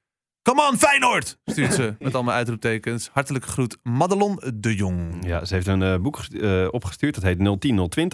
[0.43, 1.39] Come on, Feyenoord!
[1.45, 3.11] Stuurt ze met allemaal uitroeptekens.
[3.13, 5.27] Hartelijke groet, Madelon de Jong.
[5.27, 7.15] Ja, ze heeft een eh, boek eh, opgestuurd.
[7.15, 7.39] Dat heet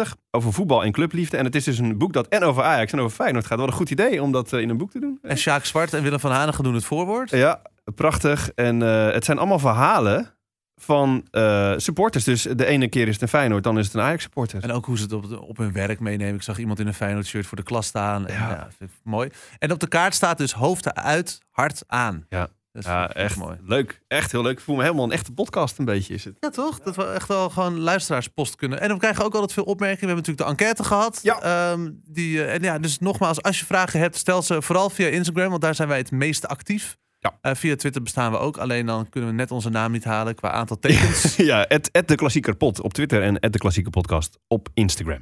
[0.05, 0.13] 010-020.
[0.31, 1.37] Over voetbal en clubliefde.
[1.37, 3.59] En het is dus een boek dat en over Ajax en over Feyenoord gaat.
[3.59, 5.19] Wat een goed idee om dat in een boek te doen.
[5.23, 7.31] En Sjaak Zwart en Willem van Hanegem doen het voorwoord.
[7.31, 7.63] Ja,
[7.95, 8.51] prachtig.
[8.55, 10.40] En het zijn allemaal verhalen
[10.83, 12.25] van eh, supporters.
[12.25, 14.63] Dus de ene keer is het een Feyenoord, dan is het een Ajax-supporter.
[14.63, 16.35] En ook hoe ze het op, op hun werk meenemen.
[16.35, 18.27] Ik zag iemand in een Feyenoord shirt voor de klas staan.
[18.27, 18.51] En, Ja.
[18.51, 18.69] ja.
[18.79, 19.31] vind ik mooi.
[19.59, 22.27] En op de kaart staat dus hoofd uit, hart aan.
[22.29, 22.49] Ja.
[22.73, 23.57] Dat is Ja, echt mooi.
[23.65, 24.01] leuk.
[24.09, 24.53] Echt heel leuk.
[24.59, 26.37] Ik voel me helemaal een echte podcast een beetje is het.
[26.41, 26.81] Ja, toch?
[26.81, 28.81] Dat we echt wel gewoon luisteraarspost kunnen.
[28.81, 30.01] En we krijgen ook altijd veel opmerkingen.
[30.09, 31.21] We hebben natuurlijk de enquête gehad.
[31.23, 31.41] Ja.
[31.73, 35.07] Ehm, die, eh, en ja, dus nogmaals, als je vragen hebt, stel ze vooral via
[35.09, 36.97] Instagram, want daar zijn wij het meest actief.
[37.23, 37.39] Ja.
[37.41, 38.57] Eh, via Twitter bestaan we ook.
[38.57, 41.37] Alleen dan kunnen we net onze naam niet halen qua aantal tekens.
[41.51, 45.21] ja, het de klassieker pot op Twitter en het de klassieke podcast op Instagram.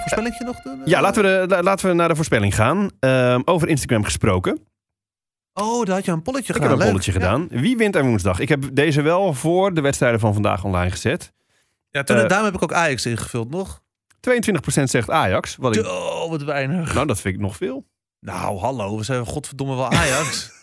[0.00, 0.82] Voorspellingje nog doen?
[0.84, 2.90] Ja, laten we, de, la- laten we naar de voorspelling gaan.
[3.00, 4.60] Ehm, over Instagram gesproken.
[5.54, 6.68] Oh, daar had je een polletje Ik gedaan.
[6.70, 6.88] heb een Leuk.
[6.88, 7.48] polletje gedaan.
[7.50, 8.38] Wie wint er woensdag?
[8.38, 11.32] Ik heb deze wel voor de wedstrijden van vandaag online gezet.
[11.90, 13.80] Ja, toen, Eh, daarom heb ik ook Ajax ingevuld nog.
[14.20, 15.56] 22% zegt Ajax.
[15.56, 16.94] Wat ik, Oh, wat weinig.
[16.94, 17.86] nou, dat vind ik nog veel.
[18.20, 20.50] Nou, hallo, we zijn godverdomme wel Ajax.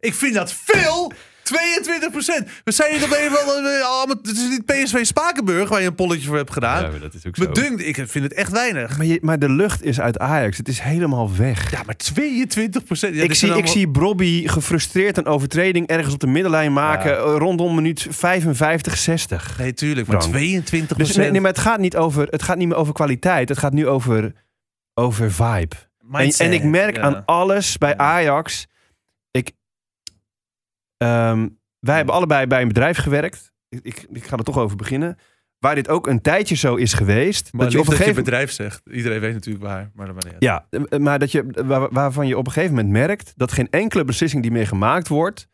[0.00, 1.12] Ik vind dat veel.
[1.46, 1.52] 22%
[2.64, 3.82] We zijn hier op een of andere...
[3.82, 6.92] Oh, het is niet PSV Spakenburg waar je een polletje voor hebt gedaan.
[6.92, 7.46] Ja, dat is ook zo.
[7.46, 8.96] Bedunkt, ik vind het echt weinig.
[8.96, 10.56] Maar, je, maar de lucht is uit Ajax.
[10.56, 11.70] Het is helemaal weg.
[11.70, 13.16] Ja, maar 22 procent.
[13.16, 17.10] ik, zie, ik zie Brobby gefrustreerd een overtreding ergens op de middenlijn maken.
[17.10, 17.16] Ja.
[17.16, 19.58] eh, Rondom minuut 55, 60.
[19.58, 20.34] Nee, tuurlijk, maar Frank.
[20.34, 23.48] 22 Dus nee, nee, maar het gaat, niet over, het gaat niet meer over kwaliteit.
[23.48, 24.32] Het gaat nu over
[24.94, 25.76] over vibe.
[25.98, 27.02] En, Mindset, en ik merk ja.
[27.02, 28.66] aan alles bij Ajax.
[30.96, 33.52] Ehm, wij hebben allebei bij een bedrijf gewerkt.
[33.68, 35.18] Ik, ik, ik ga er toch over beginnen.
[35.58, 37.52] Waar dit ook een tijdje zo is geweest.
[37.52, 38.80] Maar dat je op een gegeven bedrijf zegt.
[38.90, 40.26] Iedereen weet natuurlijk waar, maar dat.
[40.38, 43.70] Ja, eh, maar dat je, waar- waarvan je op een gegeven moment merkt dat geen
[43.70, 45.48] enkele beslissing die meer gemaakt wordt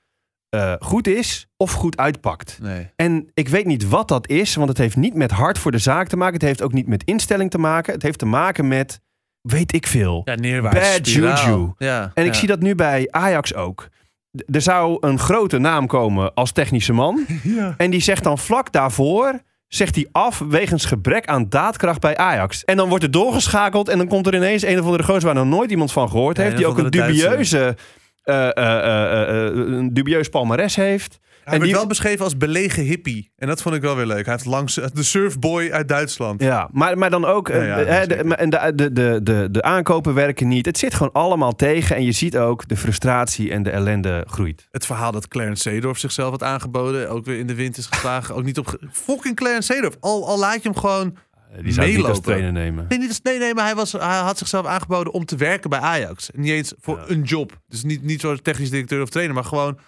[0.49, 2.59] eh, goed is of goed uitpakt.
[2.63, 2.91] Nee.
[2.97, 5.79] En ik weet niet wat dat is, want het heeft niet met hart voor de
[5.79, 6.35] zaak te maken.
[6.35, 7.93] Het heeft ook niet met instelling te maken.
[7.93, 9.01] Het heeft te maken met,
[9.41, 10.23] weet ik veel.
[10.25, 10.97] Ja, neerwaarts.
[10.97, 11.45] Bad spiraal.
[11.51, 11.73] juju.
[11.79, 13.89] Ja, En ik zie dat nu bij Ajax ook.
[14.33, 17.27] Er zou een grote naam komen als technische man.
[17.77, 22.65] En die zegt dan vlak daarvoor, zegt hij af wegens gebrek aan daadkracht bij Ajax.
[22.65, 25.35] En dan wordt er doorgeschakeld en dan komt er ineens een of andere gozer waar
[25.35, 26.57] nog nooit iemand van gehoord heeft.
[26.57, 27.77] Die ook een dubieuze,
[28.23, 31.19] eh, eh, eh, eh, eh, een dubieus palmares heeft.
[31.45, 33.33] Hij en werd die- wel beschreven als belegen hippie.
[33.37, 34.25] En dat vond ik wel weer leuk.
[34.25, 36.43] Hij heeft langs de surfboy uit Duitsland.
[36.43, 39.49] Ja, maar, maar dan ook, eh, Ja, ja, hè, de, en de, de, de, de,
[39.51, 40.67] de aankopen werken niet.
[40.67, 44.69] Het zit gewoon allemaal tegen en je ziet ook de frustratie en de ellende groeit.
[44.71, 47.11] Het verhaal dat Clarence Seedorf zichzelf had aangeboden.
[47.11, 48.35] Ook weer in de wind is geslagen.
[48.35, 48.77] ook niet op...
[48.93, 49.95] Fucking Clarence Seedorf.
[50.01, 51.17] Al, al laat je hem gewoon...
[51.63, 52.85] Die zou niet als trainer nemen.
[52.89, 55.71] Nee, niet als- nee, nee maar hij, was, hij had zichzelf aangeboden om te werken
[55.71, 56.31] bij Ajax.
[56.35, 57.05] Niet eens voor Ja.
[57.15, 57.61] een job.
[57.69, 59.79] Dus niet, niet zoals technisch directeur of trainer, maar gewoon...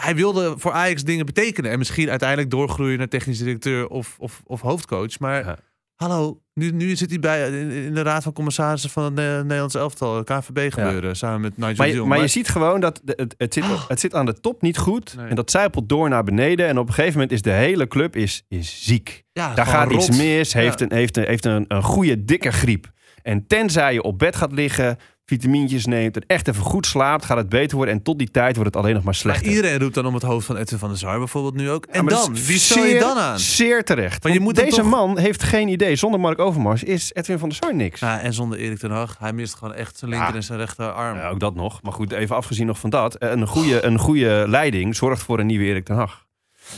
[0.00, 1.70] Hij wilde voor Ajax dingen betekenen.
[1.70, 5.18] En misschien uiteindelijk doorgroeien naar technisch directeur of, of, of hoofdcoach.
[5.18, 5.58] Maar Ja.
[5.94, 9.42] hallo, nu, nu zit hij bij, in, in de raad van commissarissen van het Ne-
[9.42, 10.24] Nederlands elftal.
[10.24, 12.08] KVB gebeuren, samen met Nigel Maar, je- Jong.
[12.08, 14.78] maar je ziet gewoon dat de- het, het, zit, het zit aan de top niet
[14.78, 15.16] goed.
[15.16, 15.26] Nee.
[15.26, 16.66] En dat zijpelt door naar beneden.
[16.66, 19.22] En op een gegeven moment is de hele club is, is ziek.
[19.32, 20.52] ja, Daar gaat iets mis.
[20.52, 22.90] Heeft, een, heeft, een, heeft een, een goede dikke griep.
[23.22, 24.96] En tenzij je op bed gaat liggen,
[25.36, 27.94] vitamintjes neemt en echt even goed slaapt, gaat het beter worden.
[27.94, 29.46] En tot die tijd wordt het alleen nog maar Maar slechter.
[29.52, 31.86] iedereen roept dan om het hoofd van Edwin van der Sar bijvoorbeeld nu ook.
[31.86, 32.34] En maar dan?
[32.46, 33.38] Wie stel je dan aan?
[33.38, 34.22] Zeer terecht.
[34.22, 35.96] Maar je Want moet deze toch- man heeft geen idee.
[35.96, 38.00] Zonder Mark Overmars is Edwin van der Sar niks.
[38.00, 39.16] Ja, en zonder Erik ten Hag.
[39.18, 40.34] Hij mist gewoon echt zijn linker Ja.
[40.34, 41.16] en zijn rechterarm.
[41.16, 41.82] Ja, ook dat nog.
[41.82, 43.14] Maar goed, even afgezien nog van dat.
[43.14, 46.28] eh, Een goede, een goede leiding zorgt voor een nieuwe Erik ten Hag.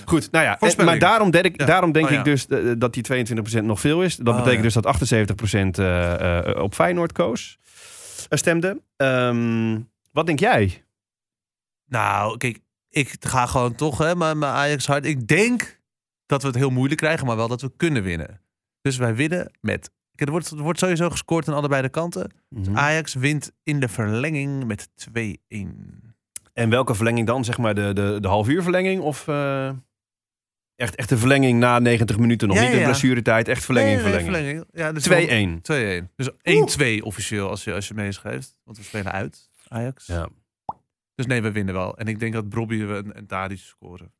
[0.05, 1.67] Goed, nou ja, eh, maar daarom denk ik, Ja.
[1.67, 2.19] daarom denk Oh, ja.
[2.19, 4.17] ik dus eh, dat die 22% nog veel is.
[4.17, 4.63] Dat Oh, betekent ja.
[4.63, 7.59] dus dat 78% eh, eh, op Feyenoord koos,
[8.33, 8.83] eh, stemde.
[8.97, 9.81] Ehm,
[10.13, 10.85] wat denk jij?
[11.87, 15.05] Nou, kijk, ik ga gewoon toch, hè, mijn, mijn Ajax hard.
[15.05, 15.81] Ik denk
[16.27, 18.41] dat we het heel moeilijk krijgen, maar wel dat we kunnen winnen.
[18.81, 19.91] Dus wij winnen met.
[20.15, 22.31] Kijk, er, wordt, er wordt sowieso gescoord aan allebei de kanten.
[22.49, 22.77] Mhm.
[22.77, 26.03] Ajax wint in de verlenging met 2-1.
[26.53, 27.45] En welke verlenging dan?
[27.45, 29.03] Zeg maar de, de, de half uur verlenging?
[29.03, 29.71] Of eh,
[30.77, 32.49] echt, echt de verlenging na 90 minuten?
[32.49, 34.67] Nog Ja, niet de ja, blessuretijd, echt verlenging, Nee, nee, verlenging.
[34.71, 34.71] verlenging.
[34.73, 36.07] Ja, dus 2-1.
[36.07, 36.15] 2-1.
[36.17, 36.31] Dus
[37.01, 38.59] 1-2 officieel als je, als je meeschrijft.
[38.65, 40.07] Want we spelen uit, Ajax.
[40.07, 40.29] Ja.
[41.15, 41.99] Dus nee, we winnen wel.
[41.99, 44.13] En ik denk dat Bobby en, en Tadic scoren.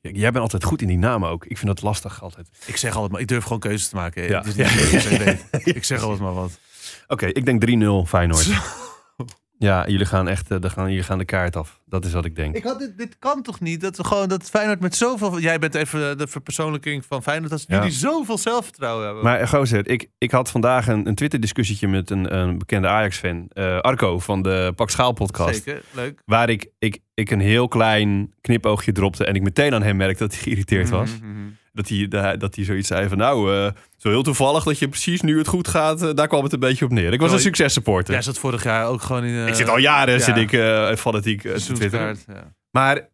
[0.00, 1.44] Ja, Jij bent altijd goed in die namen ook.
[1.44, 2.48] Ik vind dat lastig altijd.
[2.66, 4.28] Ik zeg altijd maar, ik durf gewoon keuzes te maken.
[4.28, 4.42] Ja.
[4.44, 5.36] Niet Ja.
[5.64, 6.58] Ik zeg altijd maar wat.
[7.06, 7.62] Oké, ik denk
[8.04, 8.46] 3-0 Feyenoord.
[9.58, 11.80] Ja, jullie gaan echt eh, de, gaan, jullie gaan de kaart af.
[11.86, 12.56] Dat is wat ik denk.
[12.56, 13.80] Ik had dit, dit kan toch niet?
[13.80, 15.40] Dat we gewoon dat Feyenoord met zoveel.
[15.40, 17.50] Jij bent even de verpersoonlijking van Feyenoord.
[17.50, 17.76] Dat Ja.
[17.76, 19.24] jullie zoveel zelfvertrouwen hebben.
[19.24, 23.48] Maar eh, gozer, ik, ik had vandaag een, een Twitter-discussiëtje met een, een bekende Ajax-fan.
[23.52, 25.62] eh, Arco van de Pak Schaal podcast.
[25.64, 26.22] Zeker, leuk.
[26.24, 29.24] Waar ik, ik, ik een heel klein knipoogje dropte.
[29.24, 31.10] En ik meteen aan hem merkte dat hij geïrriteerd was.
[31.20, 31.48] Mhm, mhm.
[31.76, 34.88] Dat hij, da- dat hij zoiets zei van nou, eh, zo heel toevallig dat je
[34.88, 36.02] precies nu het goed gaat.
[36.02, 37.12] eh, daar kwam het een beetje op neer.
[37.12, 38.12] Ik was een successupporter.
[38.14, 39.34] Jij zat vorig jaar ook gewoon in.
[39.42, 40.20] eh, ik zit al jaren ja.
[40.20, 40.50] zit ik,
[40.98, 41.42] fanatiek
[42.26, 42.54] Ja.
[42.70, 43.08] Maar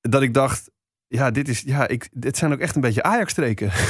[0.00, 0.70] dat ik dacht,
[1.08, 3.70] ja, dit, is, ja ik, dit zijn ook echt een beetje Ajax-streken.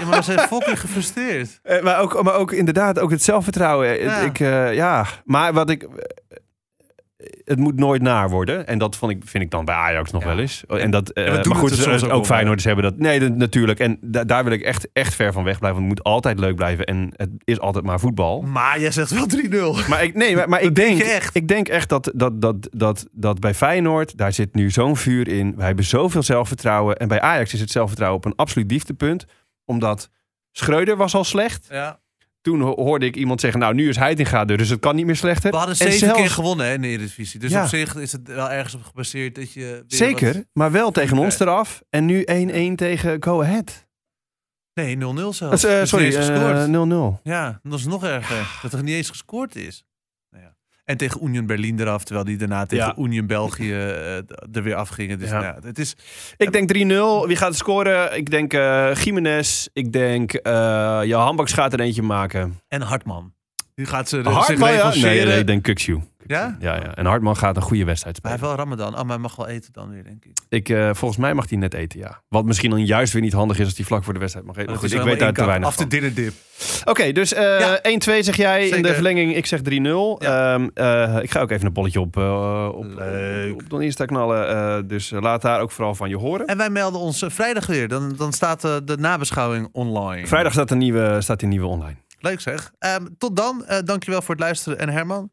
[0.00, 1.60] Ja, maar we zijn fucking gefrustreerd.
[1.82, 4.00] Maar, ook, maar ook inderdaad, ook het zelfvertrouwen.
[4.02, 4.18] Ja.
[4.20, 4.38] Ik,
[4.74, 5.86] ja, maar wat ik.
[7.44, 8.66] Het moet nooit naar worden.
[8.66, 10.28] En dat vond ik, vind ik dan bij Ajax nog Ja.
[10.28, 10.64] wel eens.
[10.66, 12.96] En dat, eh, maar het goed, eh, ook ook Feyenoorders hebben dat.
[12.98, 13.78] Nee, dat- natuurlijk.
[13.80, 15.80] En da- daar wil ik echt, echt ver van weg blijven.
[15.80, 16.84] Want het moet altijd leuk blijven.
[16.84, 18.42] En het is altijd maar voetbal.
[18.42, 19.88] Maar jij zegt wel 3-0.
[19.88, 21.34] Maar ik, nee, maar, maar ik, denk echt?
[21.36, 25.28] ik denk echt dat, dat, dat, dat, dat bij Feyenoord, daar zit nu zo'n vuur
[25.28, 25.56] in.
[25.56, 26.96] Wij hebben zoveel zelfvertrouwen.
[26.96, 29.24] En bij Ajax is het zelfvertrouwen op een absoluut dieptepunt.
[29.64, 30.10] Omdat
[30.52, 31.66] Schreuder was al slecht.
[31.70, 31.98] Ja.
[32.46, 35.06] Toen ho- hoorde ik iemand zeggen, nou nu is Heitinga er, dus het kan niet
[35.06, 35.50] meer slechter.
[35.50, 37.40] We hadden En zeven zelfs- keer gewonnen hè, in de Eredivisie.
[37.40, 37.62] Dus Ja.
[37.62, 39.84] op zich is het wel ergens op gebaseerd dat je...
[39.86, 41.82] Zeker, wat- maar wel tegen ons eraf.
[41.90, 43.86] En nu 1-1 tegen Go Ahead.
[44.74, 45.62] Nee, 0-0 zelfs.
[45.62, 46.64] Dus sorry, niet eens eh.
[47.16, 47.20] 0-0.
[47.22, 48.58] Ja, dat is nog erger.
[48.62, 49.84] Dat er niet eens gescoord is.
[50.86, 50.98] Nou.
[50.98, 53.02] En tegen Union Berlin eraf, terwijl die daarna tegen Ja.
[53.04, 54.16] Union België eh,
[54.52, 55.18] er weer afgingen.
[55.18, 55.42] Dus Ja.
[55.42, 55.58] ja.
[55.62, 55.96] het is...
[56.36, 56.76] Ik denk 3-0.
[57.26, 58.16] Wie gaat het scoren?
[58.16, 59.66] Ik denk eh Jiménez.
[59.72, 62.60] Ik denk eh Jan Hambaks gaat er eentje maken.
[62.68, 63.32] En Hartman.
[63.74, 64.74] Nu gaat ze zich Hartman, ja?
[64.76, 65.14] revancheren.
[65.16, 65.98] Nee, nee, ik denk Kukshu.
[66.26, 66.56] Ja?
[66.60, 66.94] Ja, ja.
[66.94, 68.56] En Hartman gaat een goede wedstrijd Maar hij spelen.
[68.58, 69.00] heeft wel Ramadan.
[69.00, 70.38] Oh, maar hij mag wel eten dan weer, denk ik.
[70.48, 72.22] Ik, eh, volgens mij mag hij net eten, ja.
[72.28, 74.56] Wat misschien dan juist weer niet handig is als hij vlak voor de wedstrijd mag
[74.56, 74.76] eten.
[74.76, 76.32] Goed, ik weet daar te weinig Af de dinner dip.
[76.84, 77.78] Oké, dus eh, Ja.
[77.82, 79.36] 1-2 zeg jij in de verlenging.
[79.36, 79.62] Ik zeg 3-0.
[80.18, 80.54] Ja.
[80.54, 82.84] Ehm, eh, ik ga ook even een bolletje op, eh op,
[83.52, 84.48] op Don Insta knallen.
[84.48, 86.46] eh, dus eh, laat daar ook vooral van je horen.
[86.46, 87.88] En wij melden ons eh, vrijdag weer.
[87.88, 90.26] Dan, dan staat eh, de nabeschouwing online.
[90.26, 91.96] Vrijdag staat een nieuwe, staat een nieuwe online.
[92.18, 92.72] Leuk zeg.
[92.78, 93.64] Ehm, tot dan.
[93.66, 94.78] Eh, dankjewel voor het luisteren.
[94.78, 95.30] En Herman,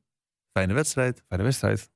[0.54, 1.24] fijne wedstrijd.
[1.28, 1.90] Bij de wedstrijd.